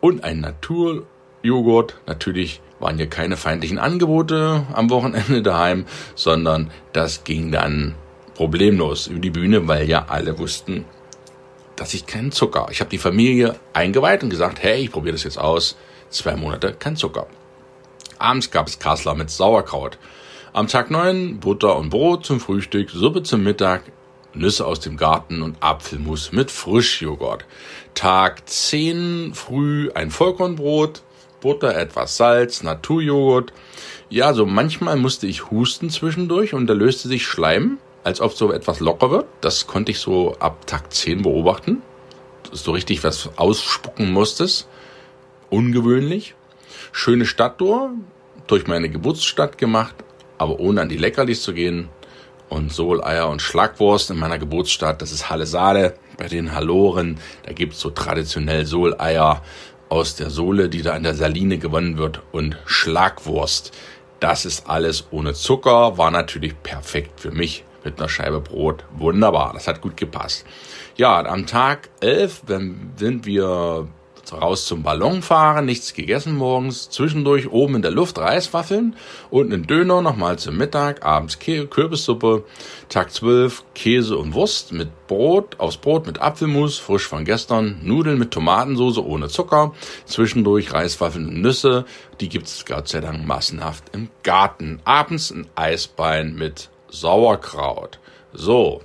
und 0.02 0.24
ein 0.24 0.42
Naturjoghurt. 0.42 1.96
Natürlich 2.06 2.62
waren 2.80 2.98
hier 2.98 3.08
keine 3.08 3.38
feindlichen 3.38 3.80
Angebote 3.80 4.66
am 4.74 4.90
Wochenende 4.90 5.42
daheim, 5.42 5.86
sondern 6.16 6.72
das 6.92 7.24
ging 7.24 7.52
dann 7.52 7.96
problemlos 8.36 9.08
über 9.08 9.20
die 9.20 9.30
Bühne, 9.30 9.68
weil 9.68 9.88
ja 9.88 10.06
alle 10.10 10.38
wussten, 10.38 10.86
dass 11.76 11.94
ich 11.94 12.06
keinen 12.06 12.32
Zucker. 12.32 12.68
Ich 12.72 12.80
habe 12.80 12.90
die 12.90 12.98
Familie 12.98 13.56
eingeweiht 13.74 14.24
und 14.24 14.30
gesagt, 14.30 14.62
hey, 14.62 14.82
ich 14.82 14.92
probiere 14.92 15.14
das 15.14 15.24
jetzt 15.24 15.40
aus. 15.40 15.78
Zwei 16.10 16.36
Monate 16.36 16.74
kein 16.74 16.96
Zucker. 16.96 17.28
Abends 18.20 18.52
gab 18.52 18.68
es 18.68 18.80
Kassler 18.80 19.16
mit 19.16 19.30
Sauerkraut. 19.30 19.98
Am 20.56 20.68
Tag 20.68 20.92
9 20.92 21.40
Butter 21.40 21.78
und 21.78 21.90
Brot 21.90 22.28
zum 22.28 22.40
Frühstück, 22.40 22.92
Suppe 22.92 23.24
zum 23.24 23.42
Mittag, 23.42 23.82
Nüsse 24.36 24.68
aus 24.68 24.80
dem 24.80 24.98
Garten 24.98 25.42
und 25.42 25.58
Apfelmus 25.62 26.32
mit 26.32 26.52
Frischjoghurt. 26.52 27.46
Tag 27.96 28.48
10 28.48 29.32
früh 29.34 29.90
ein 29.96 30.12
Vollkornbrot, 30.12 31.02
Butter, 31.42 31.76
etwas 31.76 32.18
Salz, 32.18 32.62
Naturjoghurt. 32.62 33.52
Ja, 34.12 34.36
so 34.36 34.46
manchmal 34.46 34.96
musste 34.96 35.26
ich 35.26 35.50
husten 35.50 35.90
zwischendurch 35.90 36.54
und 36.54 36.68
da 36.68 36.76
löste 36.76 37.08
sich 37.08 37.26
Schleim 37.26 37.80
als 38.04 38.22
ob 38.22 38.34
so 38.34 38.52
etwas 38.52 38.80
locker 38.80 39.10
wird. 39.10 39.26
Das 39.42 39.66
konnte 39.66 39.92
ich 39.92 39.98
so 39.98 40.36
ab 40.38 40.68
Tag 40.68 40.94
10 40.94 41.24
beobachten. 41.24 41.82
So 42.52 42.74
richtig 42.74 43.04
was 43.04 43.32
ausspucken 43.38 44.12
musstest. 44.12 44.68
Ungewöhnlich. 45.50 46.36
Schöne 46.92 47.26
Stadttour 47.26 47.90
durch 48.46 48.68
meine 48.68 48.90
Geburtsstadt 48.90 49.58
gemacht, 49.58 49.96
aber 50.44 50.60
ohne 50.60 50.82
an 50.82 50.90
die 50.90 50.98
Leckerlis 50.98 51.42
zu 51.42 51.54
gehen. 51.54 51.90
Und 52.50 52.72
Soleier 52.72 53.30
und 53.30 53.42
Schlagwurst 53.42 54.12
in 54.12 54.20
meiner 54.20 54.38
Geburtsstadt, 54.38 55.02
das 55.02 55.12
ist 55.12 55.30
Halle 55.30 55.48
Saale. 55.48 55.96
Bei 56.18 56.28
den 56.28 56.54
Halloren, 56.54 57.18
da 57.46 57.54
gibt's 57.54 57.80
so 57.80 57.90
traditionell 57.90 58.66
Soleier 58.66 59.42
aus 59.90 60.16
der 60.16 60.30
Sohle, 60.30 60.70
die 60.70 60.84
da 60.84 60.94
an 60.94 61.04
der 61.04 61.16
Saline 61.16 61.58
gewonnen 61.58 61.98
wird. 61.98 62.22
Und 62.32 62.58
Schlagwurst, 62.66 63.72
das 64.20 64.46
ist 64.46 64.70
alles 64.70 65.08
ohne 65.10 65.34
Zucker, 65.34 65.98
war 65.98 66.12
natürlich 66.12 66.62
perfekt 66.62 67.20
für 67.20 67.32
mich 67.32 67.64
mit 67.84 68.00
einer 68.00 68.10
Scheibe 68.10 68.42
Brot. 68.42 68.86
Wunderbar, 68.98 69.54
das 69.54 69.68
hat 69.68 69.82
gut 69.82 69.98
gepasst. 69.98 70.46
Ja, 70.96 71.26
am 71.26 71.48
Tag 71.48 71.90
11 72.02 72.44
sind 72.98 73.26
wir 73.26 73.88
raus 74.32 74.66
zum 74.66 74.84
Ballon 74.84 75.22
fahren, 75.22 75.66
nichts 75.66 75.94
gegessen 75.94 76.38
morgens, 76.38 76.90
zwischendurch 76.90 77.52
oben 77.52 77.76
in 77.76 77.82
der 77.82 77.92
Luft 77.92 78.18
Reiswaffeln 78.18 78.96
und 79.30 79.52
einen 79.52 79.68
Döner 79.68 80.02
nochmal 80.02 80.40
zum 80.40 80.56
Mittag, 80.58 81.06
abends 81.06 81.40
Kürbissuppe, 81.40 82.46
Tag 82.88 83.12
12 83.12 83.64
Käse 83.76 84.18
und 84.18 84.34
Wurst 84.34 84.72
mit 84.72 85.08
Brot, 85.08 85.60
aufs 85.60 85.78
Brot 85.78 86.08
mit 86.08 86.22
Apfelmus, 86.22 86.78
frisch 86.78 87.08
von 87.08 87.26
gestern, 87.26 87.80
Nudeln 87.84 88.18
mit 88.18 88.32
Tomatensauce 88.32 89.00
ohne 89.00 89.28
Zucker, 89.28 89.74
zwischendurch 90.06 90.72
Reiswaffeln 90.72 91.28
und 91.28 91.42
Nüsse, 91.42 91.86
die 92.22 92.30
gibt's 92.30 92.66
Gott 92.66 92.88
sei 92.88 93.02
Dank 93.02 93.26
massenhaft 93.26 93.86
im 93.94 94.10
Garten. 94.24 94.80
Abends 94.86 95.32
ein 95.32 95.48
Eisbein 95.56 96.36
mit 96.36 96.70
Sauerkraut. 96.90 98.00
So, 98.32 98.82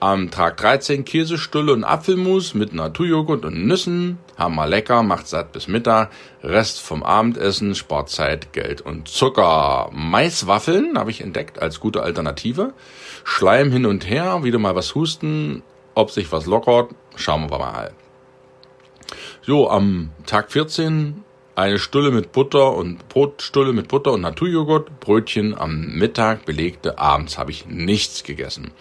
am 0.00 0.30
Tag 0.30 0.56
13 0.56 1.04
Käsestulle 1.04 1.74
und 1.74 1.84
Apfelmus 1.84 2.54
mit 2.54 2.72
Naturjoghurt 2.72 3.44
und 3.44 3.66
Nüssen. 3.66 4.18
Hammer 4.40 4.66
lecker, 4.66 5.04
macht 5.04 5.28
satt 5.28 5.52
bis 5.52 5.68
Mittag. 5.68 6.10
Rest 6.42 6.80
vom 6.80 7.04
Abendessen 7.04 7.76
spart 7.76 8.08
Zeit, 8.08 8.52
Geld 8.52 8.80
und 8.80 9.06
Zucker. 9.06 9.90
Maiswaffeln 9.92 10.98
habe 10.98 11.10
ich 11.12 11.20
entdeckt 11.20 11.62
als 11.62 11.78
gute 11.78 12.02
Alternative. 12.02 12.72
Schleim 13.22 13.70
hin 13.70 13.86
und 13.86 14.08
her, 14.08 14.42
wieder 14.42 14.58
mal 14.58 14.74
was 14.74 14.96
husten. 14.96 15.62
Ob 15.94 16.10
sich 16.10 16.32
was 16.32 16.46
lockert, 16.46 16.90
schauen 17.14 17.50
wir 17.50 17.58
mal. 17.58 17.92
So, 19.42 19.70
am 19.70 20.10
Tag 20.26 20.50
14 20.50 21.22
eine 21.60 21.78
Stulle 21.78 22.10
mit 22.10 22.32
Butter 22.32 22.74
und 22.74 23.08
Brotstulle 23.08 23.72
mit 23.72 23.88
Butter 23.88 24.12
und 24.12 24.22
Naturjoghurt, 24.22 25.00
Brötchen 25.00 25.56
am 25.56 25.94
Mittag 25.94 26.44
belegte, 26.46 26.98
abends 26.98 27.38
habe 27.38 27.50
ich 27.50 27.66
nichts 27.66 28.24
gegessen. 28.24 28.72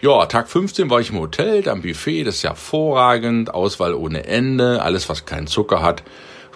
Ja, 0.00 0.26
Tag 0.26 0.48
15 0.48 0.90
war 0.90 1.00
ich 1.00 1.10
im 1.10 1.18
Hotel, 1.18 1.68
am 1.68 1.82
Buffet, 1.82 2.24
das 2.24 2.36
ist 2.36 2.44
hervorragend, 2.44 3.54
Auswahl 3.54 3.94
ohne 3.94 4.26
Ende, 4.26 4.82
alles 4.82 5.08
was 5.08 5.26
keinen 5.26 5.46
Zucker 5.46 5.80
hat, 5.80 6.02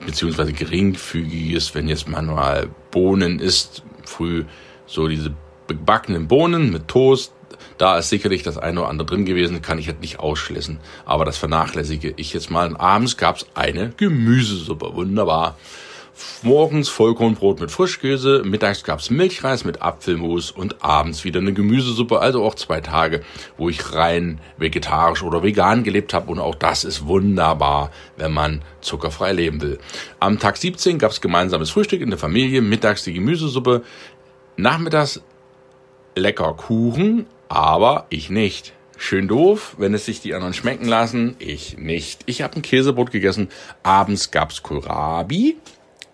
beziehungsweise 0.04 0.52
geringfügig 0.52 1.52
ist, 1.52 1.74
wenn 1.74 1.88
jetzt 1.88 2.08
man 2.08 2.26
mal 2.26 2.68
Bohnen 2.90 3.38
isst, 3.38 3.82
früh 4.04 4.44
so 4.86 5.06
diese 5.06 5.32
gebackenen 5.68 6.28
Bohnen 6.28 6.70
mit 6.72 6.88
Toast, 6.88 7.32
da 7.78 7.98
ist 7.98 8.08
sicherlich 8.08 8.42
das 8.42 8.58
eine 8.58 8.80
oder 8.80 8.88
andere 8.90 9.06
drin 9.06 9.24
gewesen, 9.24 9.62
kann 9.62 9.78
ich 9.78 9.86
jetzt 9.86 10.00
nicht 10.00 10.18
ausschließen. 10.18 10.78
Aber 11.06 11.24
das 11.24 11.38
vernachlässige 11.38 12.12
ich 12.16 12.32
jetzt 12.34 12.50
mal. 12.50 12.68
Und 12.68 12.76
abends 12.76 13.16
gab's 13.16 13.46
eine 13.54 13.92
Gemüsesuppe. 13.96 14.94
Wunderbar. 14.94 15.56
Morgens 16.42 16.88
Vollkornbrot 16.88 17.60
mit 17.60 17.70
Frischkäse, 17.70 18.42
mittags 18.44 18.82
gab's 18.82 19.08
Milchreis 19.08 19.64
mit 19.64 19.82
Apfelmus 19.82 20.50
und 20.50 20.82
abends 20.82 21.22
wieder 21.22 21.38
eine 21.38 21.52
Gemüsesuppe, 21.52 22.18
also 22.18 22.44
auch 22.44 22.56
zwei 22.56 22.80
Tage, 22.80 23.22
wo 23.56 23.68
ich 23.68 23.94
rein 23.94 24.40
vegetarisch 24.56 25.22
oder 25.22 25.44
vegan 25.44 25.84
gelebt 25.84 26.12
habe 26.14 26.32
und 26.32 26.40
auch 26.40 26.56
das 26.56 26.82
ist 26.82 27.06
wunderbar, 27.06 27.92
wenn 28.16 28.32
man 28.32 28.62
zuckerfrei 28.80 29.32
leben 29.32 29.60
will. 29.60 29.78
Am 30.18 30.40
Tag 30.40 30.56
17 30.56 30.98
gab's 30.98 31.20
gemeinsames 31.20 31.70
Frühstück 31.70 32.00
in 32.00 32.10
der 32.10 32.18
Familie, 32.18 32.62
mittags 32.62 33.04
die 33.04 33.12
Gemüsesuppe, 33.12 33.82
nachmittags 34.56 35.22
lecker 36.16 36.54
Kuchen, 36.54 37.26
aber 37.48 38.06
ich 38.10 38.30
nicht. 38.30 38.72
Schön 38.96 39.28
doof, 39.28 39.76
wenn 39.78 39.94
es 39.94 40.06
sich 40.06 40.20
die 40.20 40.34
anderen 40.34 40.54
schmecken 40.54 40.86
lassen, 40.86 41.36
ich 41.38 41.78
nicht. 41.78 42.22
Ich 42.26 42.42
habe 42.42 42.56
ein 42.56 42.62
Käsebrot 42.62 43.12
gegessen, 43.12 43.48
abends 43.84 44.32
gab's 44.32 44.64
Kohlrabi, 44.64 45.56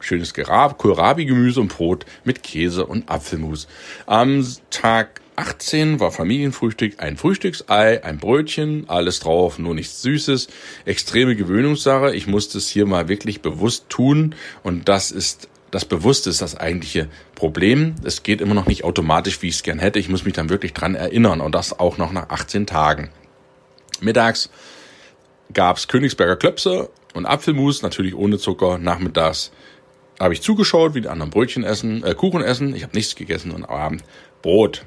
schönes 0.00 0.34
Kohlrabi-Gemüse 0.34 1.60
und 1.60 1.68
Brot 1.68 2.04
mit 2.24 2.42
Käse 2.42 2.84
und 2.84 3.08
Apfelmus. 3.08 3.68
Am 4.04 4.46
Tag 4.68 5.22
18 5.36 5.98
war 5.98 6.12
Familienfrühstück, 6.12 6.94
ein 6.98 7.16
Frühstücksei, 7.16 8.04
ein 8.04 8.18
Brötchen, 8.18 8.88
alles 8.88 9.20
drauf, 9.20 9.58
nur 9.58 9.74
nichts 9.74 10.02
Süßes. 10.02 10.48
Extreme 10.84 11.34
Gewöhnungssache. 11.36 12.14
Ich 12.14 12.26
musste 12.26 12.58
es 12.58 12.68
hier 12.68 12.86
mal 12.86 13.08
wirklich 13.08 13.40
bewusst 13.40 13.86
tun 13.88 14.34
und 14.62 14.88
das 14.88 15.10
ist 15.10 15.48
das 15.74 15.84
Bewusste 15.84 16.30
ist 16.30 16.40
das 16.40 16.56
eigentliche 16.56 17.08
Problem. 17.34 17.96
Es 18.04 18.22
geht 18.22 18.40
immer 18.40 18.54
noch 18.54 18.66
nicht 18.66 18.84
automatisch, 18.84 19.42
wie 19.42 19.48
ich 19.48 19.56
es 19.56 19.64
gern 19.64 19.80
hätte. 19.80 19.98
Ich 19.98 20.08
muss 20.08 20.24
mich 20.24 20.32
dann 20.32 20.48
wirklich 20.48 20.72
dran 20.72 20.94
erinnern 20.94 21.40
und 21.40 21.52
das 21.52 21.76
auch 21.76 21.98
noch 21.98 22.12
nach 22.12 22.28
18 22.28 22.64
Tagen. 22.64 23.10
Mittags 24.00 24.50
gab's 25.52 25.88
Königsberger 25.88 26.36
Klöpse 26.36 26.90
und 27.12 27.26
Apfelmus, 27.26 27.82
natürlich 27.82 28.14
ohne 28.14 28.38
Zucker. 28.38 28.78
Nachmittags 28.78 29.50
habe 30.20 30.32
ich 30.32 30.42
zugeschaut, 30.42 30.94
wie 30.94 31.00
die 31.00 31.08
anderen 31.08 31.30
Brötchen 31.30 31.64
essen, 31.64 32.04
äh, 32.04 32.14
Kuchen 32.14 32.40
essen. 32.40 32.76
Ich 32.76 32.84
habe 32.84 32.94
nichts 32.94 33.16
gegessen 33.16 33.50
und 33.50 33.64
am 33.64 33.74
Abend 33.74 34.04
Brot. 34.42 34.84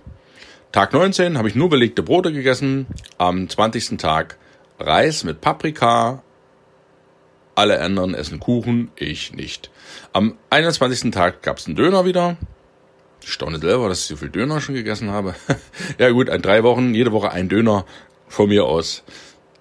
Tag 0.72 0.94
19 0.94 1.38
habe 1.38 1.50
ich 1.50 1.56
nur 1.56 1.67
belegte 1.70 2.01
Brote 2.01 2.32
gegessen. 2.32 2.88
Am 3.17 3.50
20. 3.50 3.98
Tag 3.98 4.38
Reis 4.79 5.25
mit 5.25 5.41
Paprika, 5.41 6.24
alle 7.57 7.81
anderen 7.81 8.13
essen 8.13 8.39
Kuchen, 8.39 8.91
ich 8.95 9.33
nicht. 9.33 9.71
Am 10.13 10.37
21. 10.51 11.11
Tag 11.11 11.41
gab's 11.41 11.65
einen 11.65 11.75
Döner 11.75 12.05
wieder. 12.05 12.37
Ich 13.23 13.33
staune 13.33 13.57
selber, 13.57 13.89
dass 13.89 14.01
ich 14.01 14.05
so 14.05 14.15
viel 14.15 14.29
Döner 14.29 14.61
schon 14.61 14.75
gegessen 14.75 15.09
habe. 15.09 15.33
ja 15.97 16.11
gut, 16.11 16.29
in 16.29 16.41
drei 16.43 16.63
Wochen, 16.63 16.93
jede 16.93 17.11
Woche 17.11 17.31
ein 17.31 17.49
Döner 17.49 17.85
von 18.27 18.49
mir 18.49 18.65
aus. 18.65 19.03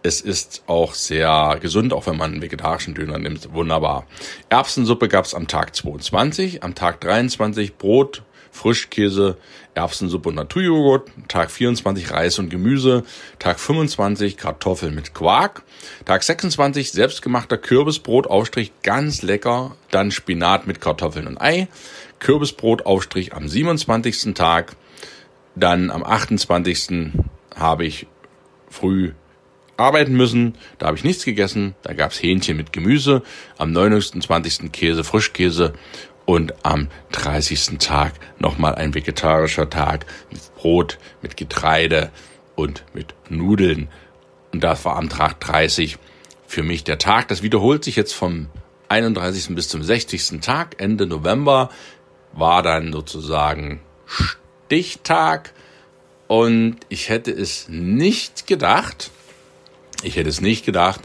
Es 0.02 0.20
ist 0.20 0.62
auch 0.66 0.92
sehr 0.92 1.58
gesund, 1.60 1.94
auch 1.94 2.06
wenn 2.06 2.18
man 2.18 2.32
einen 2.32 2.42
vegetarischen 2.42 2.94
Döner 2.94 3.18
nimmt. 3.18 3.52
Wunderbar. 3.54 4.06
Erbsensuppe 4.50 5.08
gab's 5.08 5.32
am 5.32 5.48
Tag 5.48 5.74
22, 5.74 6.62
am 6.62 6.74
Tag 6.74 7.00
23 7.00 7.76
Brot, 7.76 8.22
Frischkäse, 8.50 9.36
Erbsensuppe 9.74 10.30
und 10.30 10.36
Naturjoghurt, 10.36 11.10
Tag 11.28 11.50
24 11.50 12.10
Reis 12.10 12.38
und 12.38 12.48
Gemüse, 12.48 13.04
Tag 13.38 13.60
25 13.60 14.36
Kartoffeln 14.36 14.94
mit 14.94 15.14
Quark, 15.14 15.62
Tag 16.04 16.22
26 16.22 16.92
selbstgemachter 16.92 17.58
Kürbisbrotaufstrich, 17.58 18.72
ganz 18.82 19.22
lecker, 19.22 19.76
dann 19.90 20.10
Spinat 20.10 20.66
mit 20.66 20.80
Kartoffeln 20.80 21.26
und 21.26 21.40
Ei, 21.40 21.68
Kürbisbrotaufstrich 22.18 23.34
am 23.34 23.48
27. 23.48 24.34
Tag, 24.34 24.76
dann 25.54 25.90
am 25.90 26.02
28. 26.02 27.12
habe 27.54 27.84
ich 27.84 28.06
früh 28.68 29.12
arbeiten 29.76 30.14
müssen. 30.14 30.56
Da 30.78 30.86
habe 30.86 30.96
ich 30.96 31.04
nichts 31.04 31.24
gegessen. 31.24 31.74
Da 31.82 31.92
gab's 31.92 32.22
Hähnchen 32.22 32.56
mit 32.56 32.72
Gemüse. 32.72 33.22
Am 33.58 33.72
29. 33.72 34.72
Käse, 34.72 35.04
Frischkäse 35.04 35.74
und 36.26 36.54
am 36.64 36.88
30. 37.12 37.78
Tag 37.78 38.12
nochmal 38.38 38.74
ein 38.74 38.94
vegetarischer 38.94 39.70
Tag 39.70 40.04
mit 40.30 40.54
Brot, 40.56 40.98
mit 41.22 41.36
Getreide 41.36 42.10
und 42.54 42.84
mit 42.92 43.14
Nudeln. 43.30 43.88
Und 44.52 44.62
das 44.62 44.84
war 44.84 44.96
am 44.96 45.08
Tag 45.08 45.40
30 45.40 45.98
für 46.46 46.62
mich 46.62 46.84
der 46.84 46.98
Tag. 46.98 47.28
Das 47.28 47.42
wiederholt 47.42 47.84
sich 47.84 47.96
jetzt 47.96 48.12
vom 48.12 48.48
31. 48.88 49.54
bis 49.54 49.68
zum 49.68 49.82
60. 49.82 50.40
Tag, 50.40 50.80
Ende 50.80 51.06
November, 51.06 51.70
war 52.32 52.62
dann 52.62 52.92
sozusagen 52.92 53.80
Stichtag 54.04 55.52
und 56.28 56.78
ich 56.88 57.08
hätte 57.08 57.30
es 57.30 57.68
nicht 57.68 58.46
gedacht, 58.46 59.10
ich 60.02 60.16
hätte 60.16 60.28
es 60.28 60.40
nicht 60.40 60.66
gedacht, 60.66 61.00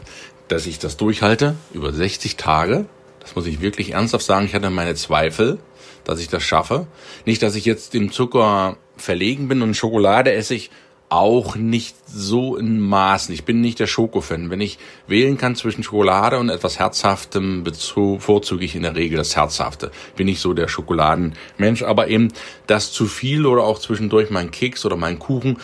dass 0.48 0.66
ich 0.66 0.78
das 0.78 0.96
durchhalte 0.96 1.56
über 1.72 1.92
60 1.92 2.36
Tage. 2.36 2.86
Das 3.22 3.34
muss 3.34 3.46
ich 3.46 3.60
wirklich 3.60 3.92
ernsthaft 3.92 4.24
sagen. 4.24 4.46
Ich 4.46 4.54
hatte 4.54 4.68
meine 4.70 4.94
Zweifel, 4.94 5.58
dass 6.04 6.20
ich 6.20 6.28
das 6.28 6.42
schaffe. 6.42 6.86
Nicht, 7.24 7.42
dass 7.42 7.54
ich 7.54 7.64
jetzt 7.64 7.94
dem 7.94 8.12
Zucker 8.12 8.76
verlegen 8.96 9.48
bin 9.48 9.62
und 9.62 9.74
Schokolade 9.74 10.32
esse 10.32 10.54
ich 10.54 10.70
auch 11.08 11.56
nicht 11.56 11.94
so 12.08 12.56
in 12.56 12.80
Maßen. 12.80 13.34
Ich 13.34 13.44
bin 13.44 13.60
nicht 13.60 13.78
der 13.78 13.86
Schokofan. 13.86 14.48
Wenn 14.48 14.62
ich 14.62 14.78
wählen 15.06 15.36
kann 15.36 15.54
zwischen 15.54 15.82
Schokolade 15.82 16.38
und 16.38 16.48
etwas 16.48 16.78
Herzhaftem, 16.78 17.64
bevorzuge 17.64 18.64
ich 18.64 18.74
in 18.74 18.82
der 18.82 18.96
Regel 18.96 19.18
das 19.18 19.36
Herzhafte. 19.36 19.90
Bin 20.16 20.24
nicht 20.24 20.40
so 20.40 20.54
der 20.54 20.68
Schokoladenmensch, 20.68 21.82
aber 21.82 22.08
eben 22.08 22.28
das 22.66 22.92
zu 22.92 23.04
viel 23.04 23.44
oder 23.44 23.62
auch 23.62 23.78
zwischendurch 23.78 24.30
mein 24.30 24.50
Keks 24.50 24.86
oder 24.86 24.96
mein 24.96 25.18
Kuchen, 25.18 25.58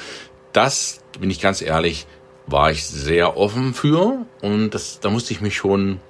das, 0.53 1.01
bin 1.19 1.31
ich 1.31 1.41
ganz 1.41 1.63
ehrlich, 1.63 2.07
war 2.47 2.71
ich 2.71 2.87
sehr 2.87 3.39
offen 3.39 3.73
für 3.73 4.27
und 4.43 4.71
das, 4.71 5.01
da 5.01 5.09
musste 5.09 5.33
ich 5.33 5.41
mich 5.41 5.57
schon 5.57 6.01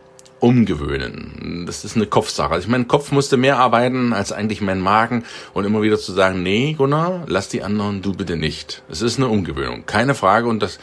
umgewöhnen. 0.40 1.64
Das 1.66 1.84
ist 1.84 1.96
eine 1.96 2.06
Kopfsache. 2.06 2.52
Also 2.52 2.66
ich 2.66 2.70
mein 2.70 2.88
Kopf 2.88 3.12
musste 3.12 3.36
mehr 3.36 3.58
arbeiten 3.58 4.12
als 4.12 4.32
eigentlich 4.32 4.60
mein 4.60 4.80
Magen 4.80 5.24
und 5.54 5.64
immer 5.64 5.82
wieder 5.82 5.98
zu 5.98 6.12
sagen, 6.12 6.42
nee, 6.42 6.74
Gunnar, 6.76 7.24
lass 7.26 7.48
die 7.48 7.62
anderen, 7.62 8.02
du 8.02 8.12
bitte 8.12 8.36
nicht. 8.36 8.82
Es 8.88 9.02
ist 9.02 9.18
eine 9.18 9.28
Umgewöhnung, 9.28 9.84
keine 9.86 10.14
Frage. 10.14 10.48
Und 10.48 10.62
das 10.62 10.78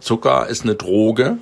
Zucker 0.00 0.46
ist 0.48 0.64
eine 0.64 0.74
Droge, 0.74 1.38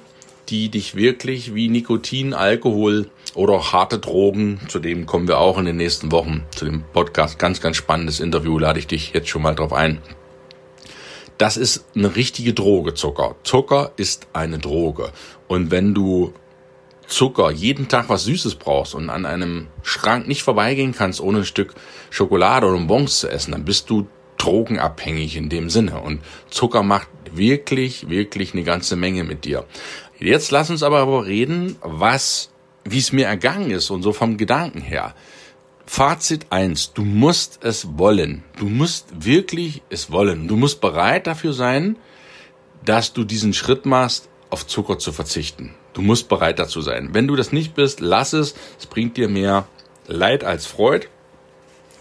die 0.49 0.69
dich 0.69 0.97
wirklich 0.97 1.55
wie 1.55 1.69
Nikotin, 1.69 2.35
Alkohol 2.35 3.09
oder 3.35 3.73
harte 3.73 3.99
Drogen, 3.99 4.61
zu 4.69 4.81
dem 4.81 5.07
kommen 5.07 5.29
wir 5.29 5.39
auch 5.39 5.59
in 5.59 5.65
den 5.65 5.77
nächsten 5.77 6.11
Wochen, 6.11 6.43
zu 6.55 6.65
dem 6.65 6.83
Podcast, 6.93 7.39
ganz, 7.39 7.61
ganz 7.61 7.77
spannendes 7.77 8.19
Interview, 8.19 8.59
lade 8.59 8.79
ich 8.79 8.87
dich 8.87 9.13
jetzt 9.13 9.29
schon 9.29 9.43
mal 9.43 9.55
drauf 9.55 9.73
ein. 9.73 9.99
Das 11.39 11.57
ist 11.57 11.87
eine 11.95 12.17
richtige 12.17 12.53
Droge, 12.53 12.93
Zucker. 12.93 13.37
Zucker 13.45 13.93
ist 13.97 14.27
eine 14.35 14.59
Droge. 14.59 15.11
Und 15.49 15.71
wenn 15.71 15.95
du 15.95 16.35
Zucker, 17.11 17.51
jeden 17.51 17.89
Tag 17.89 18.09
was 18.09 18.25
Süßes 18.25 18.55
brauchst 18.55 18.95
und 18.95 19.11
an 19.11 19.27
einem 19.27 19.67
Schrank 19.83 20.29
nicht 20.29 20.43
vorbeigehen 20.43 20.93
kannst, 20.93 21.21
ohne 21.21 21.39
ein 21.39 21.45
Stück 21.45 21.75
Schokolade 22.11 22.67
oder 22.67 22.77
Bonbons 22.77 23.21
zu 23.21 23.29
essen, 23.29 23.53
dann 23.53 23.65
bist 23.65 23.91
du 23.91 24.07
drogenabhängig 24.39 25.37
in 25.37 25.49
dem 25.49 25.69
Sinne. 25.71 26.01
Und 26.01 26.21
Zucker 26.49 26.83
macht 26.83 27.09
wirklich, 27.33 28.09
wirklich 28.09 28.55
eine 28.55 28.63
ganze 28.63 28.97
Menge 28.97 29.25
mit 29.25 29.45
dir. 29.45 29.67
Jetzt 30.19 30.51
lass 30.51 30.71
uns 30.71 30.83
aber 30.83 31.01
aber 31.01 31.27
reden, 31.27 31.77
was, 31.83 32.51
wie 32.85 32.99
es 32.99 33.13
mir 33.13 33.27
ergangen 33.27 33.71
ist 33.71 33.91
und 33.91 34.03
so 34.03 34.13
vom 34.13 34.37
Gedanken 34.37 34.81
her. 34.81 35.15
Fazit 35.87 36.47
eins: 36.51 36.93
Du 36.93 37.03
musst 37.03 37.65
es 37.65 37.99
wollen. 37.99 38.45
Du 38.59 38.67
musst 38.67 39.25
wirklich 39.25 39.83
es 39.91 40.11
wollen. 40.13 40.47
Du 40.47 40.57
musst 40.57 40.81
bereit 40.81 41.27
dafür 41.27 41.53
sein, 41.53 41.97
dass 42.85 43.13
du 43.13 43.25
diesen 43.25 43.53
Schritt 43.53 43.87
machst, 43.87 44.29
auf 44.51 44.67
Zucker 44.67 44.99
zu 44.99 45.13
verzichten. 45.13 45.75
Du 46.01 46.07
musst 46.07 46.31
bereit 46.31 46.59
dazu 46.59 46.81
sein. 46.81 47.11
Wenn 47.13 47.29
du 47.29 47.37
das 47.37 47.53
nicht 47.53 47.75
bist, 47.75 48.01
lass 48.01 48.33
es. 48.33 48.55
Es 48.79 48.87
bringt 48.87 49.19
dir 49.19 49.29
mehr 49.29 49.69
Leid 50.07 50.45
als 50.45 50.65
Freud. 50.65 51.09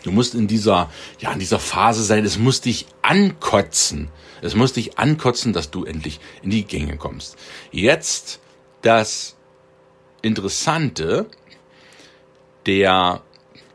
Du 0.04 0.12
musst 0.12 0.36
in 0.36 0.48
dieser, 0.48 0.90
ja, 1.20 1.34
in 1.34 1.40
dieser 1.40 1.60
Phase 1.60 2.06
sein. 2.06 2.24
Es 2.24 2.40
muss 2.40 2.62
dich 2.62 2.86
ankotzen. 3.02 4.08
Es 4.42 4.56
muss 4.56 4.72
dich 4.72 4.98
ankotzen, 4.98 5.52
dass 5.52 5.70
du 5.70 5.84
endlich 5.84 6.22
in 6.42 6.50
die 6.50 6.64
Gänge 6.64 6.96
kommst. 6.96 7.36
Jetzt 7.74 8.40
das 8.84 9.36
Interessante, 10.22 11.26
der 12.68 13.22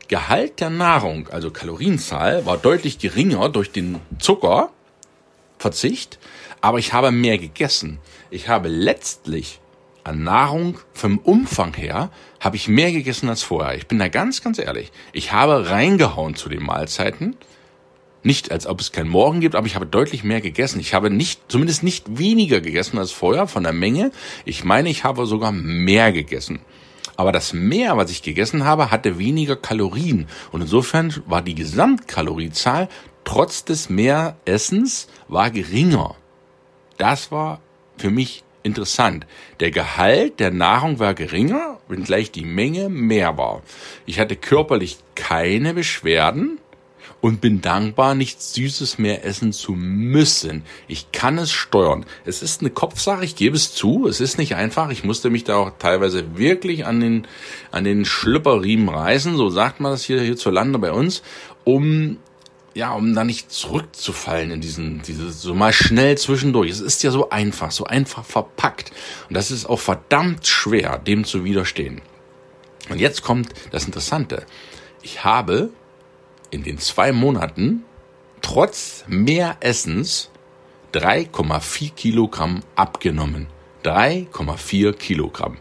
Gehalt 0.07 0.59
der 0.59 0.71
Nahrung, 0.71 1.27
also 1.27 1.51
Kalorienzahl, 1.51 2.47
war 2.47 2.57
deutlich 2.57 2.97
geringer 2.97 3.49
durch 3.49 3.71
den 3.71 3.99
Zuckerverzicht, 4.17 6.17
aber 6.61 6.79
ich 6.79 6.93
habe 6.93 7.11
mehr 7.11 7.37
gegessen. 7.37 7.99
Ich 8.31 8.49
habe 8.49 8.69
letztlich 8.69 9.59
an 10.05 10.23
Nahrung 10.23 10.77
vom 10.93 11.17
Umfang 11.17 11.73
her 11.73 12.11
habe 12.39 12.55
ich 12.55 12.67
mehr 12.67 12.91
gegessen 12.91 13.27
als 13.27 13.41
vorher. 13.41 13.75
Ich 13.75 13.87
bin 13.87 13.97
da 13.97 14.07
ganz, 14.07 14.43
ganz 14.43 14.59
ehrlich. 14.59 14.91
Ich 15.13 15.31
habe 15.31 15.69
reingehauen 15.69 16.35
zu 16.35 16.47
den 16.47 16.63
Mahlzeiten. 16.63 17.35
Nicht, 18.21 18.51
als 18.51 18.67
ob 18.67 18.79
es 18.81 18.91
keinen 18.91 19.09
Morgen 19.09 19.39
gibt, 19.39 19.55
aber 19.55 19.65
ich 19.65 19.75
habe 19.75 19.87
deutlich 19.87 20.23
mehr 20.23 20.41
gegessen. 20.41 20.79
Ich 20.79 20.93
habe 20.93 21.09
nicht, 21.09 21.41
zumindest 21.47 21.81
nicht 21.81 22.19
weniger 22.19 22.61
gegessen 22.61 22.99
als 22.99 23.11
vorher 23.11 23.47
von 23.47 23.63
der 23.63 23.73
Menge. 23.73 24.11
Ich 24.45 24.63
meine, 24.63 24.89
ich 24.89 25.03
habe 25.03 25.25
sogar 25.25 25.51
mehr 25.51 26.11
gegessen. 26.11 26.59
Aber 27.17 27.31
das 27.31 27.53
mehr, 27.53 27.97
was 27.97 28.11
ich 28.11 28.21
gegessen 28.21 28.63
habe, 28.63 28.91
hatte 28.91 29.17
weniger 29.17 29.55
Kalorien. 29.55 30.27
Und 30.51 30.61
insofern 30.61 31.15
war 31.25 31.41
die 31.41 31.55
Gesamtkaloriezahl 31.55 32.89
trotz 33.23 33.65
des 33.65 33.89
Mehressens 33.89 35.07
war 35.27 35.49
geringer. 35.49 36.15
Das 36.97 37.31
war 37.31 37.59
für 37.97 38.11
mich 38.11 38.43
interessant. 38.65 39.25
Der 39.59 39.71
Gehalt 39.71 40.39
der 40.39 40.51
Nahrung 40.51 40.99
war 40.99 41.13
geringer, 41.13 41.79
wenngleich 41.87 42.31
die 42.31 42.45
Menge 42.45 42.89
mehr 42.89 43.37
war. 43.37 43.61
Ich 44.05 44.19
hatte 44.19 44.35
körperlich 44.35 44.97
keine 45.13 45.73
Beschwerden 45.73 46.59
und 47.21 47.41
bin 47.41 47.61
dankbar, 47.61 48.15
nichts 48.15 48.53
Süßes 48.53 48.97
mehr 48.97 49.25
essen 49.25 49.53
zu 49.53 49.71
müssen. 49.73 50.63
Ich 50.87 51.11
kann 51.11 51.37
es 51.37 51.51
steuern. 51.51 52.05
Es 52.25 52.41
ist 52.41 52.61
eine 52.61 52.69
Kopfsache, 52.69 53.23
ich 53.23 53.35
gebe 53.35 53.55
es 53.55 53.73
zu. 53.73 54.07
Es 54.07 54.19
ist 54.19 54.37
nicht 54.37 54.55
einfach. 54.55 54.89
Ich 54.89 55.03
musste 55.03 55.29
mich 55.29 55.43
da 55.43 55.55
auch 55.55 55.71
teilweise 55.79 56.37
wirklich 56.37 56.85
an 56.85 56.99
den, 56.99 57.27
an 57.71 57.83
den 57.83 58.05
Schlüpperriemen 58.05 58.89
reißen, 58.89 59.37
so 59.37 59.49
sagt 59.49 59.79
man 59.79 59.91
das 59.91 60.03
hier 60.03 60.21
hierzulande 60.21 60.79
bei 60.79 60.91
uns, 60.91 61.23
um 61.63 62.17
ja, 62.75 62.93
um 62.93 63.15
da 63.15 63.23
nicht 63.23 63.51
zurückzufallen 63.51 64.51
in 64.51 64.61
diesen, 64.61 65.01
diese, 65.01 65.31
so 65.31 65.55
mal 65.55 65.71
schnell 65.71 66.17
zwischendurch. 66.17 66.69
Es 66.69 66.81
ist 66.81 67.03
ja 67.03 67.09
so 67.09 67.29
einfach, 67.29 67.71
so 67.71 67.85
einfach 67.85 68.25
verpackt. 68.25 68.91
Und 69.29 69.35
das 69.35 69.49
ist 69.49 69.65
auch 69.65 69.79
verdammt 69.79 70.45
schwer, 70.45 70.99
dem 70.99 71.23
zu 71.23 71.45
widerstehen. 71.45 72.01
Und 72.89 72.99
jetzt 72.99 73.23
kommt 73.23 73.53
das 73.71 73.85
Interessante. 73.85 74.45
Ich 75.01 75.23
habe 75.23 75.69
in 76.51 76.63
den 76.63 76.77
zwei 76.77 77.13
Monaten 77.13 77.85
trotz 78.41 79.05
mehr 79.07 79.55
Essens 79.61 80.29
3,4 80.93 81.93
Kilogramm 81.93 82.61
abgenommen. 82.75 83.47
3,4 83.85 84.91
Kilogramm. 84.93 85.57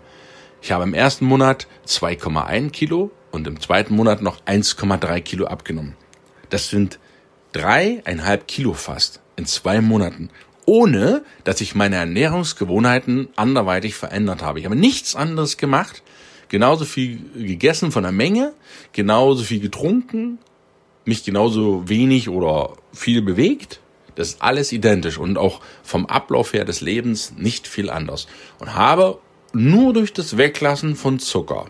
Ich 0.61 0.73
habe 0.73 0.83
im 0.83 0.95
ersten 0.95 1.27
Monat 1.27 1.69
2,1 1.87 2.71
Kilo 2.71 3.13
und 3.31 3.47
im 3.47 3.61
zweiten 3.61 3.95
Monat 3.95 4.21
noch 4.21 4.41
1,3 4.47 5.21
Kilo 5.21 5.47
abgenommen. 5.47 5.97
Das 6.51 6.69
sind 6.69 6.99
dreieinhalb 7.55 8.47
Kilo 8.47 8.75
fast 8.75 9.21
in 9.37 9.47
zwei 9.47 9.81
Monaten, 9.81 10.29
ohne 10.67 11.25
dass 11.45 11.61
ich 11.61 11.75
meine 11.75 11.97
Ernährungsgewohnheiten 11.97 13.29
anderweitig 13.37 13.95
verändert 13.95 14.43
habe. 14.43 14.59
Ich 14.59 14.65
habe 14.65 14.77
nichts 14.77 15.15
anderes 15.15 15.57
gemacht, 15.57 16.03
genauso 16.49 16.85
viel 16.85 17.21
gegessen 17.35 17.93
von 17.93 18.03
der 18.03 18.13
Menge, 18.13 18.53
genauso 18.93 19.45
viel 19.45 19.61
getrunken, 19.61 20.39
mich 21.05 21.25
genauso 21.25 21.89
wenig 21.89 22.29
oder 22.29 22.77
viel 22.93 23.23
bewegt. 23.23 23.81
Das 24.15 24.29
ist 24.29 24.43
alles 24.43 24.73
identisch 24.73 25.19
und 25.19 25.39
auch 25.39 25.61
vom 25.83 26.07
Ablauf 26.07 26.53
her 26.53 26.65
des 26.65 26.81
Lebens 26.81 27.35
nicht 27.37 27.67
viel 27.67 27.91
anders. 27.91 28.27
Und 28.59 28.75
habe 28.75 29.19
nur 29.53 29.93
durch 29.93 30.13
das 30.13 30.37
Weglassen 30.37 30.97
von 30.97 31.19
Zucker, 31.19 31.67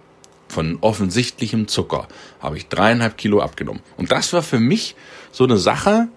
von 0.54 0.78
offensichtlichem 0.80 1.66
Zucker, 1.66 2.06
habe 2.40 2.56
ich 2.56 2.68
dreieinhalb 2.68 3.18
Kilo 3.18 3.40
abgenommen. 3.40 3.82
Und 3.96 4.12
das 4.12 4.32
war 4.32 4.42
für 4.42 4.60
mich 4.60 4.94
so 5.32 5.44
eine 5.44 5.58
Sache, 5.58 6.08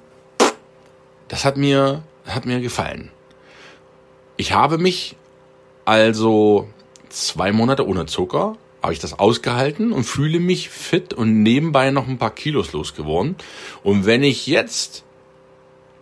das 1.28 1.44
hat 1.44 1.58
mir, 1.58 2.04
hat 2.26 2.46
mir 2.46 2.62
gefallen. 2.62 3.12
Ich 4.38 4.54
habe 4.54 4.78
mich 4.78 5.16
also 5.86 6.70
zwei 7.10 7.52
Monate 7.52 7.88
ohne 7.88 8.06
Zucker, 8.06 8.58
habe 8.84 8.94
ich 8.94 9.00
das 9.00 9.18
ausgehalten 9.18 9.92
und 9.92 10.04
fühle 10.04 10.40
mich 10.40 10.70
fit 10.70 11.14
und 11.16 11.42
nebenbei 11.42 11.90
noch 11.90 12.08
ein 12.08 12.20
paar 12.20 12.36
Kilos 12.36 12.74
losgeworden. 12.74 13.36
Und 13.84 14.06
wenn 14.06 14.22
ich 14.22 14.46
jetzt 14.46 15.04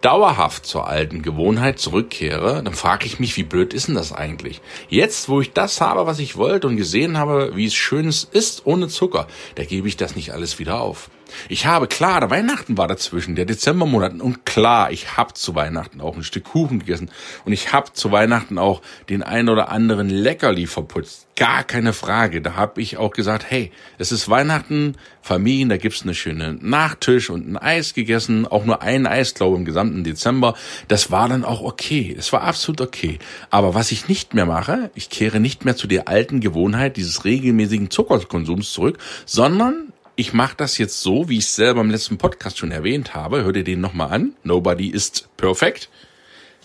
dauerhaft 0.06 0.68
zur 0.68 0.88
alten 0.88 1.24
Gewohnheit 1.24 1.80
zurückkehre, 1.80 2.62
dann 2.64 2.76
frage 2.76 3.08
ich 3.08 3.20
mich, 3.20 3.36
wie 3.38 3.44
blöd 3.44 3.74
ist 3.74 3.88
denn 3.88 3.96
das 3.96 4.14
eigentlich? 4.14 4.62
Jetzt, 4.88 5.30
wo 5.30 5.42
ich 5.42 5.52
das 5.52 5.82
habe, 5.82 6.06
was 6.06 6.20
ich 6.20 6.38
wollte 6.38 6.68
und 6.68 6.78
gesehen 6.78 7.18
habe, 7.18 7.56
wie 7.56 7.66
es 7.66 7.74
schön 7.74 8.08
ist 8.08 8.62
ohne 8.66 8.88
Zucker, 8.88 9.26
da 9.56 9.64
gebe 9.64 9.88
ich 9.88 9.98
das 9.98 10.16
nicht 10.16 10.32
alles 10.32 10.60
wieder 10.60 10.80
auf. 10.80 11.10
Ich 11.50 11.66
habe, 11.66 11.88
klar, 11.88 12.20
der 12.20 12.30
Weihnachten 12.30 12.78
war 12.78 12.88
dazwischen, 12.88 13.36
der 13.36 13.46
Dezembermonat. 13.46 14.22
Und 14.22 14.46
klar, 14.46 14.92
ich 14.92 15.18
habe 15.18 15.34
zu 15.34 15.56
Weihnachten 15.56 16.02
auch 16.02 16.16
ein 16.16 16.24
Stück 16.24 16.46
Kuchen 16.46 16.80
gegessen. 16.80 17.10
Und 17.46 17.54
ich 17.54 17.74
habe 17.74 17.94
zu 17.94 18.12
Weihnachten 18.12 18.58
auch 18.58 18.82
den 19.10 19.24
ein 19.24 19.50
oder 19.50 19.70
anderen 19.70 20.10
Leckerli 20.10 20.68
verputzt. 20.68 21.28
Gar 21.36 21.64
keine 21.64 21.92
Frage. 21.92 22.42
Da 22.42 22.56
habe 22.56 22.82
ich 22.82 22.98
auch 22.98 23.12
gesagt, 23.12 23.46
hey, 23.50 23.72
es 23.98 24.14
ist 24.14 24.30
Weihnachten, 24.30 24.96
Familien, 25.22 25.68
da 25.68 25.76
gibt's 25.76 26.04
eine 26.04 26.14
schöne 26.14 26.58
Nachtisch 26.62 27.30
und 27.30 27.52
ein 27.52 27.58
Eis 27.58 27.94
gegessen. 27.94 28.48
Auch 28.48 28.64
nur 28.64 28.82
ein 28.82 29.06
Eis, 29.06 29.34
glaube 29.34 29.58
im 29.58 29.66
gesamten 29.66 30.04
Dezember. 30.04 30.54
Das 30.88 31.12
war 31.12 31.28
dann 31.28 31.44
auch 31.44 31.62
okay. 31.62 32.16
Es 32.18 32.32
war 32.32 32.44
absolut 32.44 32.80
okay. 32.80 33.20
Aber 33.50 33.74
was 33.74 33.92
ich 33.92 34.08
nicht 34.08 34.34
mehr 34.34 34.46
mache, 34.46 34.92
ich 34.96 35.10
kehre 35.10 35.40
nicht 35.40 35.66
mehr 35.66 35.76
zu 35.76 35.88
der 35.88 36.08
alten 36.08 36.40
Gewohnheit 36.40 36.96
dieses 36.96 37.26
regelmäßigen 37.26 37.90
Zuckerkonsums 37.90 38.72
zurück, 38.72 38.98
sondern 39.26 39.92
ich 40.16 40.34
mache 40.34 40.56
das 40.58 40.78
jetzt 40.78 41.02
so, 41.02 41.30
wie 41.30 41.38
ich 41.38 41.46
es 41.46 41.56
selber 41.56 41.82
im 41.82 41.92
letzten 41.92 42.18
Podcast 42.18 42.58
schon 42.58 42.72
erwähnt 42.72 43.16
habe. 43.16 43.44
Hör 43.44 43.52
dir 43.52 43.64
den 43.64 43.82
nochmal 43.82 44.12
an. 44.12 44.34
Nobody 44.44 44.90
is 44.90 45.12
perfect. 45.38 45.90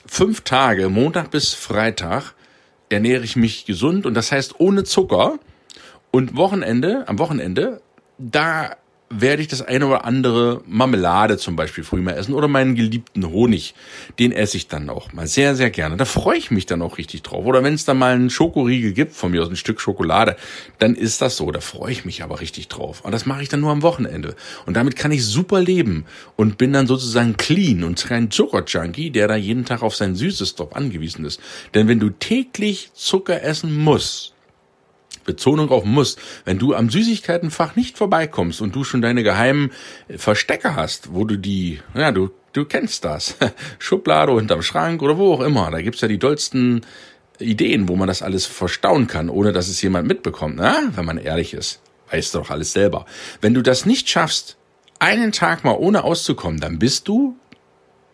Fünf 0.06 0.42
Tage, 0.42 0.88
Montag 0.88 1.30
bis 1.30 1.52
Freitag, 1.52 2.34
ernähre 2.88 3.24
ich 3.24 3.36
mich 3.36 3.66
gesund 3.66 4.06
und 4.06 4.14
das 4.14 4.32
heißt 4.32 4.58
ohne 4.58 4.84
Zucker. 4.84 5.38
Und 6.10 6.36
Wochenende, 6.36 7.06
am 7.08 7.18
Wochenende, 7.18 7.80
da 8.18 8.76
werde 9.12 9.42
ich 9.42 9.48
das 9.48 9.60
eine 9.60 9.88
oder 9.88 10.04
andere 10.04 10.62
Marmelade 10.66 11.36
zum 11.36 11.56
Beispiel 11.56 11.82
früh 11.82 12.00
mal 12.00 12.12
essen 12.12 12.32
oder 12.32 12.46
meinen 12.46 12.76
geliebten 12.76 13.26
Honig. 13.26 13.74
Den 14.20 14.30
esse 14.30 14.56
ich 14.56 14.68
dann 14.68 14.88
auch 14.88 15.12
mal 15.12 15.26
sehr, 15.26 15.56
sehr 15.56 15.70
gerne. 15.70 15.96
Da 15.96 16.04
freue 16.04 16.38
ich 16.38 16.52
mich 16.52 16.64
dann 16.64 16.80
auch 16.80 16.96
richtig 16.96 17.22
drauf. 17.22 17.44
Oder 17.44 17.64
wenn 17.64 17.74
es 17.74 17.84
da 17.84 17.92
mal 17.92 18.14
einen 18.14 18.30
Schokoriegel 18.30 18.92
gibt, 18.92 19.14
von 19.14 19.32
mir 19.32 19.42
aus 19.42 19.48
ein 19.48 19.56
Stück 19.56 19.80
Schokolade, 19.80 20.36
dann 20.78 20.94
ist 20.94 21.20
das 21.20 21.36
so. 21.36 21.50
Da 21.50 21.60
freue 21.60 21.90
ich 21.90 22.04
mich 22.04 22.22
aber 22.22 22.40
richtig 22.40 22.68
drauf. 22.68 23.00
Und 23.04 23.10
das 23.10 23.26
mache 23.26 23.42
ich 23.42 23.48
dann 23.48 23.60
nur 23.60 23.72
am 23.72 23.82
Wochenende. 23.82 24.36
Und 24.64 24.74
damit 24.74 24.94
kann 24.94 25.10
ich 25.10 25.26
super 25.26 25.60
leben 25.60 26.04
und 26.36 26.56
bin 26.56 26.72
dann 26.72 26.86
sozusagen 26.86 27.36
clean 27.36 27.82
und 27.82 28.04
kein 28.06 28.30
Zuckerjunkie, 28.30 29.10
der 29.10 29.26
da 29.26 29.34
jeden 29.34 29.64
Tag 29.64 29.82
auf 29.82 29.96
sein 29.96 30.14
Süßes 30.14 30.54
drauf 30.54 30.76
angewiesen 30.76 31.24
ist. 31.24 31.40
Denn 31.74 31.88
wenn 31.88 31.98
du 31.98 32.10
täglich 32.10 32.90
Zucker 32.94 33.42
essen 33.42 33.76
musst, 33.76 34.34
Betonung 35.24 35.70
auf 35.70 35.84
muss, 35.84 36.16
wenn 36.44 36.58
du 36.58 36.74
am 36.74 36.90
Süßigkeitenfach 36.90 37.76
nicht 37.76 37.98
vorbeikommst 37.98 38.60
und 38.60 38.74
du 38.74 38.84
schon 38.84 39.02
deine 39.02 39.22
geheimen 39.22 39.70
Verstecke 40.16 40.76
hast, 40.76 41.14
wo 41.14 41.24
du 41.24 41.36
die, 41.36 41.80
ja, 41.94 42.12
du, 42.12 42.30
du 42.52 42.64
kennst 42.64 43.04
das, 43.04 43.36
Schublade 43.78 44.32
unterm 44.32 44.62
Schrank 44.62 45.02
oder 45.02 45.18
wo 45.18 45.34
auch 45.34 45.40
immer, 45.40 45.70
da 45.70 45.82
gibt's 45.82 46.00
ja 46.00 46.08
die 46.08 46.18
dollsten 46.18 46.82
Ideen, 47.38 47.88
wo 47.88 47.96
man 47.96 48.08
das 48.08 48.22
alles 48.22 48.46
verstauen 48.46 49.06
kann, 49.06 49.30
ohne 49.30 49.52
dass 49.52 49.68
es 49.68 49.80
jemand 49.82 50.06
mitbekommt, 50.06 50.56
na? 50.56 50.80
wenn 50.94 51.04
man 51.04 51.18
ehrlich 51.18 51.54
ist. 51.54 51.80
Weißt 52.10 52.34
du 52.34 52.38
doch 52.38 52.50
alles 52.50 52.72
selber. 52.72 53.06
Wenn 53.40 53.54
du 53.54 53.62
das 53.62 53.86
nicht 53.86 54.08
schaffst, 54.08 54.56
einen 54.98 55.32
Tag 55.32 55.64
mal 55.64 55.76
ohne 55.76 56.04
auszukommen, 56.04 56.60
dann 56.60 56.78
bist 56.78 57.08
du 57.08 57.36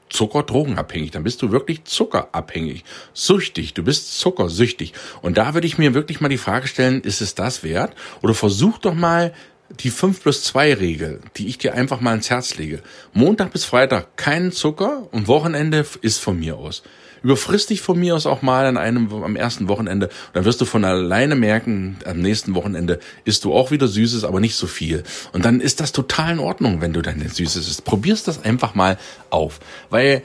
Zuckerdrogenabhängig, 0.09 1.11
dann 1.11 1.25
bist 1.25 1.43
du 1.43 1.51
wirklich 1.51 1.85
zuckerabhängig, 1.85 2.85
süchtig, 3.13 3.75
du 3.75 3.83
bist 3.83 4.19
zuckersüchtig. 4.19 4.93
Und 5.23 5.37
da 5.37 5.55
würde 5.55 5.67
ich 5.67 5.79
mir 5.79 5.95
wirklich 5.95 6.21
mal 6.21 6.29
die 6.29 6.39
Frage 6.39 6.69
stellen, 6.69 7.01
ist 7.03 7.21
es 7.21 7.35
das 7.35 7.63
wert? 7.63 7.95
Oder 8.23 8.35
versuch 8.35 8.79
doch 8.79 8.95
mal 8.95 9.35
die 9.71 9.91
5 9.91 10.23
plus 10.23 10.45
2 10.45 10.75
Regel, 10.75 11.21
die 11.37 11.49
ich 11.49 11.59
dir 11.59 11.75
einfach 11.75 12.01
mal 12.01 12.15
ins 12.15 12.31
Herz 12.31 12.57
lege. 12.57 12.83
Montag 13.13 13.53
bis 13.53 13.65
Freitag 13.65 14.17
keinen 14.17 14.53
Zucker 14.53 15.09
und 15.11 15.29
Wochenende 15.29 15.85
ist 16.03 16.21
von 16.21 16.39
mir 16.39 16.57
aus. 16.57 16.83
Überfrisst 17.27 17.71
dich 17.71 17.81
von 17.81 17.99
mir 17.99 18.15
aus 18.15 18.25
auch 18.25 18.41
mal 18.41 18.67
an 18.67 18.77
einem, 18.77 19.13
am 19.13 19.35
ersten 19.35 19.67
Wochenende. 19.67 20.11
Dann 20.33 20.45
wirst 20.45 20.61
du 20.61 20.65
von 20.65 20.85
alleine 20.85 21.35
merken, 21.35 21.99
am 22.05 22.21
nächsten 22.21 22.55
Wochenende 22.55 23.01
isst 23.25 23.45
du 23.45 23.53
auch 23.53 23.73
wieder 23.73 23.89
Süßes, 23.89 24.23
aber 24.23 24.39
nicht 24.39 24.55
so 24.55 24.69
viel. 24.69 25.03
Und 25.33 25.45
dann 25.45 25.61
ist 25.61 25.81
das 25.81 25.91
total 25.91 26.35
in 26.35 26.39
Ordnung, 26.39 26.81
wenn 26.81 26.93
du 26.93 27.03
deine 27.03 27.29
Süßes 27.29 27.67
isst. 27.69 27.85
Probierst 27.85 28.29
das 28.29 28.45
einfach 28.45 28.77
mal 28.77 28.97
auf. 29.29 29.59
Weil, 29.91 30.23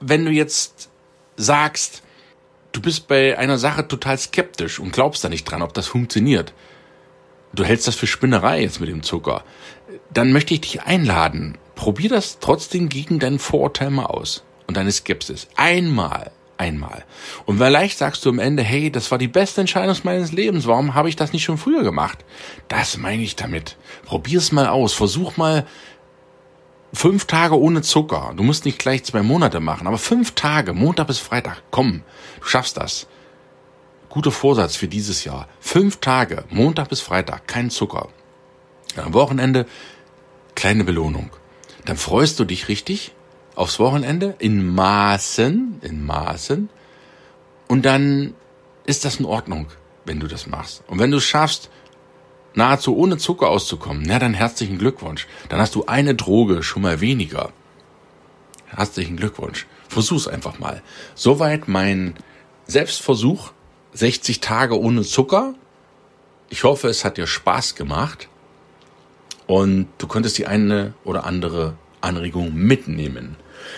wenn 0.00 0.24
du 0.24 0.30
jetzt 0.30 0.88
sagst, 1.36 2.02
du 2.72 2.80
bist 2.80 3.08
bei 3.08 3.36
einer 3.36 3.58
Sache 3.58 3.86
total 3.86 4.16
skeptisch 4.16 4.80
und 4.80 4.94
glaubst 4.94 5.22
da 5.22 5.28
nicht 5.28 5.44
dran, 5.44 5.60
ob 5.60 5.74
das 5.74 5.86
funktioniert, 5.86 6.54
du 7.52 7.62
hältst 7.62 7.88
das 7.88 7.94
für 7.94 8.06
Spinnerei 8.06 8.62
jetzt 8.62 8.80
mit 8.80 8.88
dem 8.88 9.02
Zucker, 9.02 9.44
dann 10.14 10.32
möchte 10.32 10.54
ich 10.54 10.62
dich 10.62 10.80
einladen. 10.80 11.58
Probier 11.74 12.08
das 12.08 12.38
trotzdem 12.40 12.88
gegen 12.88 13.18
deinen 13.18 13.38
Vorurteil 13.38 13.90
mal 13.90 14.06
aus 14.06 14.44
und 14.66 14.76
deine 14.76 14.92
Skepsis. 14.92 15.48
Einmal. 15.56 16.30
Einmal. 16.58 17.04
Und 17.44 17.58
vielleicht 17.58 17.98
sagst 17.98 18.24
du 18.24 18.30
am 18.30 18.38
Ende, 18.38 18.62
hey, 18.62 18.90
das 18.90 19.10
war 19.10 19.18
die 19.18 19.28
beste 19.28 19.60
Entscheidung 19.60 19.96
meines 20.04 20.32
Lebens. 20.32 20.66
Warum 20.66 20.94
habe 20.94 21.10
ich 21.10 21.16
das 21.16 21.34
nicht 21.34 21.44
schon 21.44 21.58
früher 21.58 21.82
gemacht? 21.82 22.24
Das 22.68 22.96
meine 22.96 23.22
ich 23.22 23.36
damit. 23.36 23.76
Probier's 24.06 24.52
mal 24.52 24.66
aus. 24.66 24.94
Versuch 24.94 25.36
mal 25.36 25.66
fünf 26.94 27.26
Tage 27.26 27.60
ohne 27.60 27.82
Zucker. 27.82 28.32
Du 28.36 28.42
musst 28.42 28.64
nicht 28.64 28.78
gleich 28.78 29.04
zwei 29.04 29.22
Monate 29.22 29.60
machen, 29.60 29.86
aber 29.86 29.98
fünf 29.98 30.32
Tage, 30.32 30.72
Montag 30.72 31.08
bis 31.08 31.18
Freitag. 31.18 31.62
Komm, 31.70 32.02
du 32.40 32.46
schaffst 32.46 32.78
das. 32.78 33.06
Guter 34.08 34.32
Vorsatz 34.32 34.76
für 34.76 34.88
dieses 34.88 35.24
Jahr. 35.24 35.48
Fünf 35.60 35.98
Tage, 35.98 36.44
Montag 36.48 36.88
bis 36.88 37.02
Freitag, 37.02 37.46
kein 37.46 37.68
Zucker. 37.68 38.08
Am 38.96 39.12
Wochenende 39.12 39.66
kleine 40.54 40.84
Belohnung. 40.84 41.30
Dann 41.84 41.98
freust 41.98 42.40
du 42.40 42.44
dich 42.44 42.68
richtig 42.68 43.12
aufs 43.56 43.78
Wochenende 43.80 44.36
in 44.38 44.74
Maßen, 44.74 45.80
in 45.82 46.06
Maßen. 46.06 46.68
Und 47.66 47.84
dann 47.84 48.34
ist 48.84 49.04
das 49.04 49.16
in 49.16 49.24
Ordnung, 49.24 49.66
wenn 50.04 50.20
du 50.20 50.28
das 50.28 50.46
machst. 50.46 50.84
Und 50.86 51.00
wenn 51.00 51.10
du 51.10 51.16
es 51.16 51.24
schaffst, 51.24 51.70
nahezu 52.54 52.96
ohne 52.96 53.18
Zucker 53.18 53.48
auszukommen, 53.48 54.04
na 54.06 54.18
dann 54.18 54.34
herzlichen 54.34 54.78
Glückwunsch. 54.78 55.26
Dann 55.48 55.60
hast 55.60 55.74
du 55.74 55.86
eine 55.86 56.14
Droge 56.14 56.62
schon 56.62 56.82
mal 56.82 57.00
weniger. 57.00 57.50
Herzlichen 58.66 59.16
Glückwunsch. 59.16 59.66
Versuch's 59.88 60.28
einfach 60.28 60.58
mal. 60.58 60.82
Soweit 61.14 61.66
mein 61.66 62.14
Selbstversuch. 62.66 63.52
60 63.92 64.40
Tage 64.40 64.78
ohne 64.78 65.02
Zucker. 65.02 65.54
Ich 66.50 66.64
hoffe, 66.64 66.88
es 66.88 67.04
hat 67.04 67.16
dir 67.16 67.26
Spaß 67.26 67.74
gemacht. 67.74 68.28
Und 69.46 69.88
du 69.98 70.06
konntest 70.06 70.36
die 70.38 70.46
eine 70.46 70.94
oder 71.04 71.24
andere 71.24 71.76
Anregung 72.00 72.54
mitnehmen. 72.54 73.36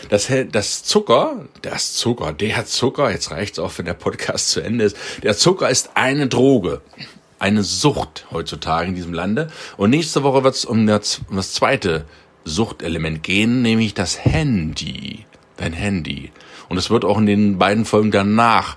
Das, 0.09 0.31
das 0.51 0.85
Zucker, 0.85 1.47
das 1.63 1.95
Zucker, 1.95 2.33
der 2.33 2.67
Zucker, 2.67 3.11
jetzt 3.11 3.31
reicht's 3.31 3.59
auch, 3.59 3.73
wenn 3.77 3.87
der 3.87 3.95
Podcast 3.95 4.51
zu 4.51 4.61
Ende 4.61 4.85
ist. 4.85 4.97
Der 5.23 5.37
Zucker 5.37 5.69
ist 5.69 5.91
eine 5.95 6.29
Droge, 6.29 6.81
eine 7.39 7.63
Sucht 7.63 8.27
heutzutage 8.31 8.89
in 8.89 8.95
diesem 8.95 9.13
Lande. 9.13 9.49
Und 9.77 9.91
nächste 9.91 10.23
Woche 10.23 10.45
wird's 10.45 10.65
um 10.65 10.87
das, 10.87 11.21
um 11.29 11.37
das 11.37 11.53
zweite 11.53 12.05
Suchtelement 12.45 13.23
gehen, 13.23 13.63
nämlich 13.63 13.95
das 13.95 14.25
Handy. 14.25 15.25
Dein 15.57 15.73
Handy. 15.73 16.33
Und 16.69 16.77
es 16.77 16.91
wird 16.91 17.05
auch 17.05 17.19
in 17.19 17.27
den 17.27 17.59
beiden 17.59 17.85
Folgen 17.85 18.11
danach 18.11 18.77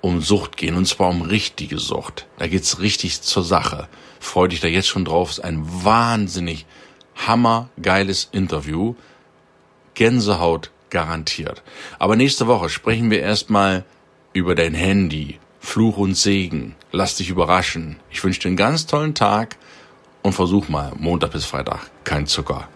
um 0.00 0.20
Sucht 0.20 0.56
gehen, 0.56 0.76
und 0.76 0.86
zwar 0.86 1.10
um 1.10 1.22
richtige 1.22 1.78
Sucht. 1.78 2.26
Da 2.38 2.46
geht's 2.46 2.80
richtig 2.80 3.20
zur 3.22 3.42
Sache. 3.42 3.88
Freu 4.18 4.48
dich 4.48 4.60
da 4.60 4.68
jetzt 4.68 4.88
schon 4.88 5.04
drauf. 5.04 5.30
Es 5.30 5.38
ist 5.38 5.44
ein 5.44 5.62
wahnsinnig 5.66 6.66
hammergeiles 7.26 8.28
Interview 8.32 8.94
Gänsehaut 10.00 10.70
garantiert. 10.88 11.62
Aber 11.98 12.16
nächste 12.16 12.46
Woche 12.46 12.70
sprechen 12.70 13.10
wir 13.10 13.20
erstmal 13.20 13.84
über 14.32 14.54
dein 14.54 14.72
Handy. 14.72 15.38
Fluch 15.60 15.98
und 15.98 16.14
Segen. 16.14 16.74
Lass 16.90 17.16
dich 17.16 17.28
überraschen. 17.28 17.96
Ich 18.10 18.24
wünsche 18.24 18.40
dir 18.40 18.48
einen 18.48 18.56
ganz 18.56 18.86
tollen 18.86 19.14
Tag 19.14 19.58
und 20.22 20.32
versuch 20.32 20.70
mal 20.70 20.92
Montag 20.96 21.32
bis 21.32 21.44
Freitag 21.44 21.90
kein 22.04 22.26
Zucker. 22.26 22.66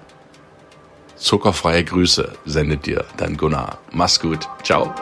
Zuckerfreie 1.16 1.84
Grüße 1.84 2.34
sendet 2.44 2.84
dir 2.84 3.06
dein 3.16 3.38
Gunnar. 3.38 3.78
Mach's 3.90 4.20
gut. 4.20 4.46
Ciao. 4.62 4.94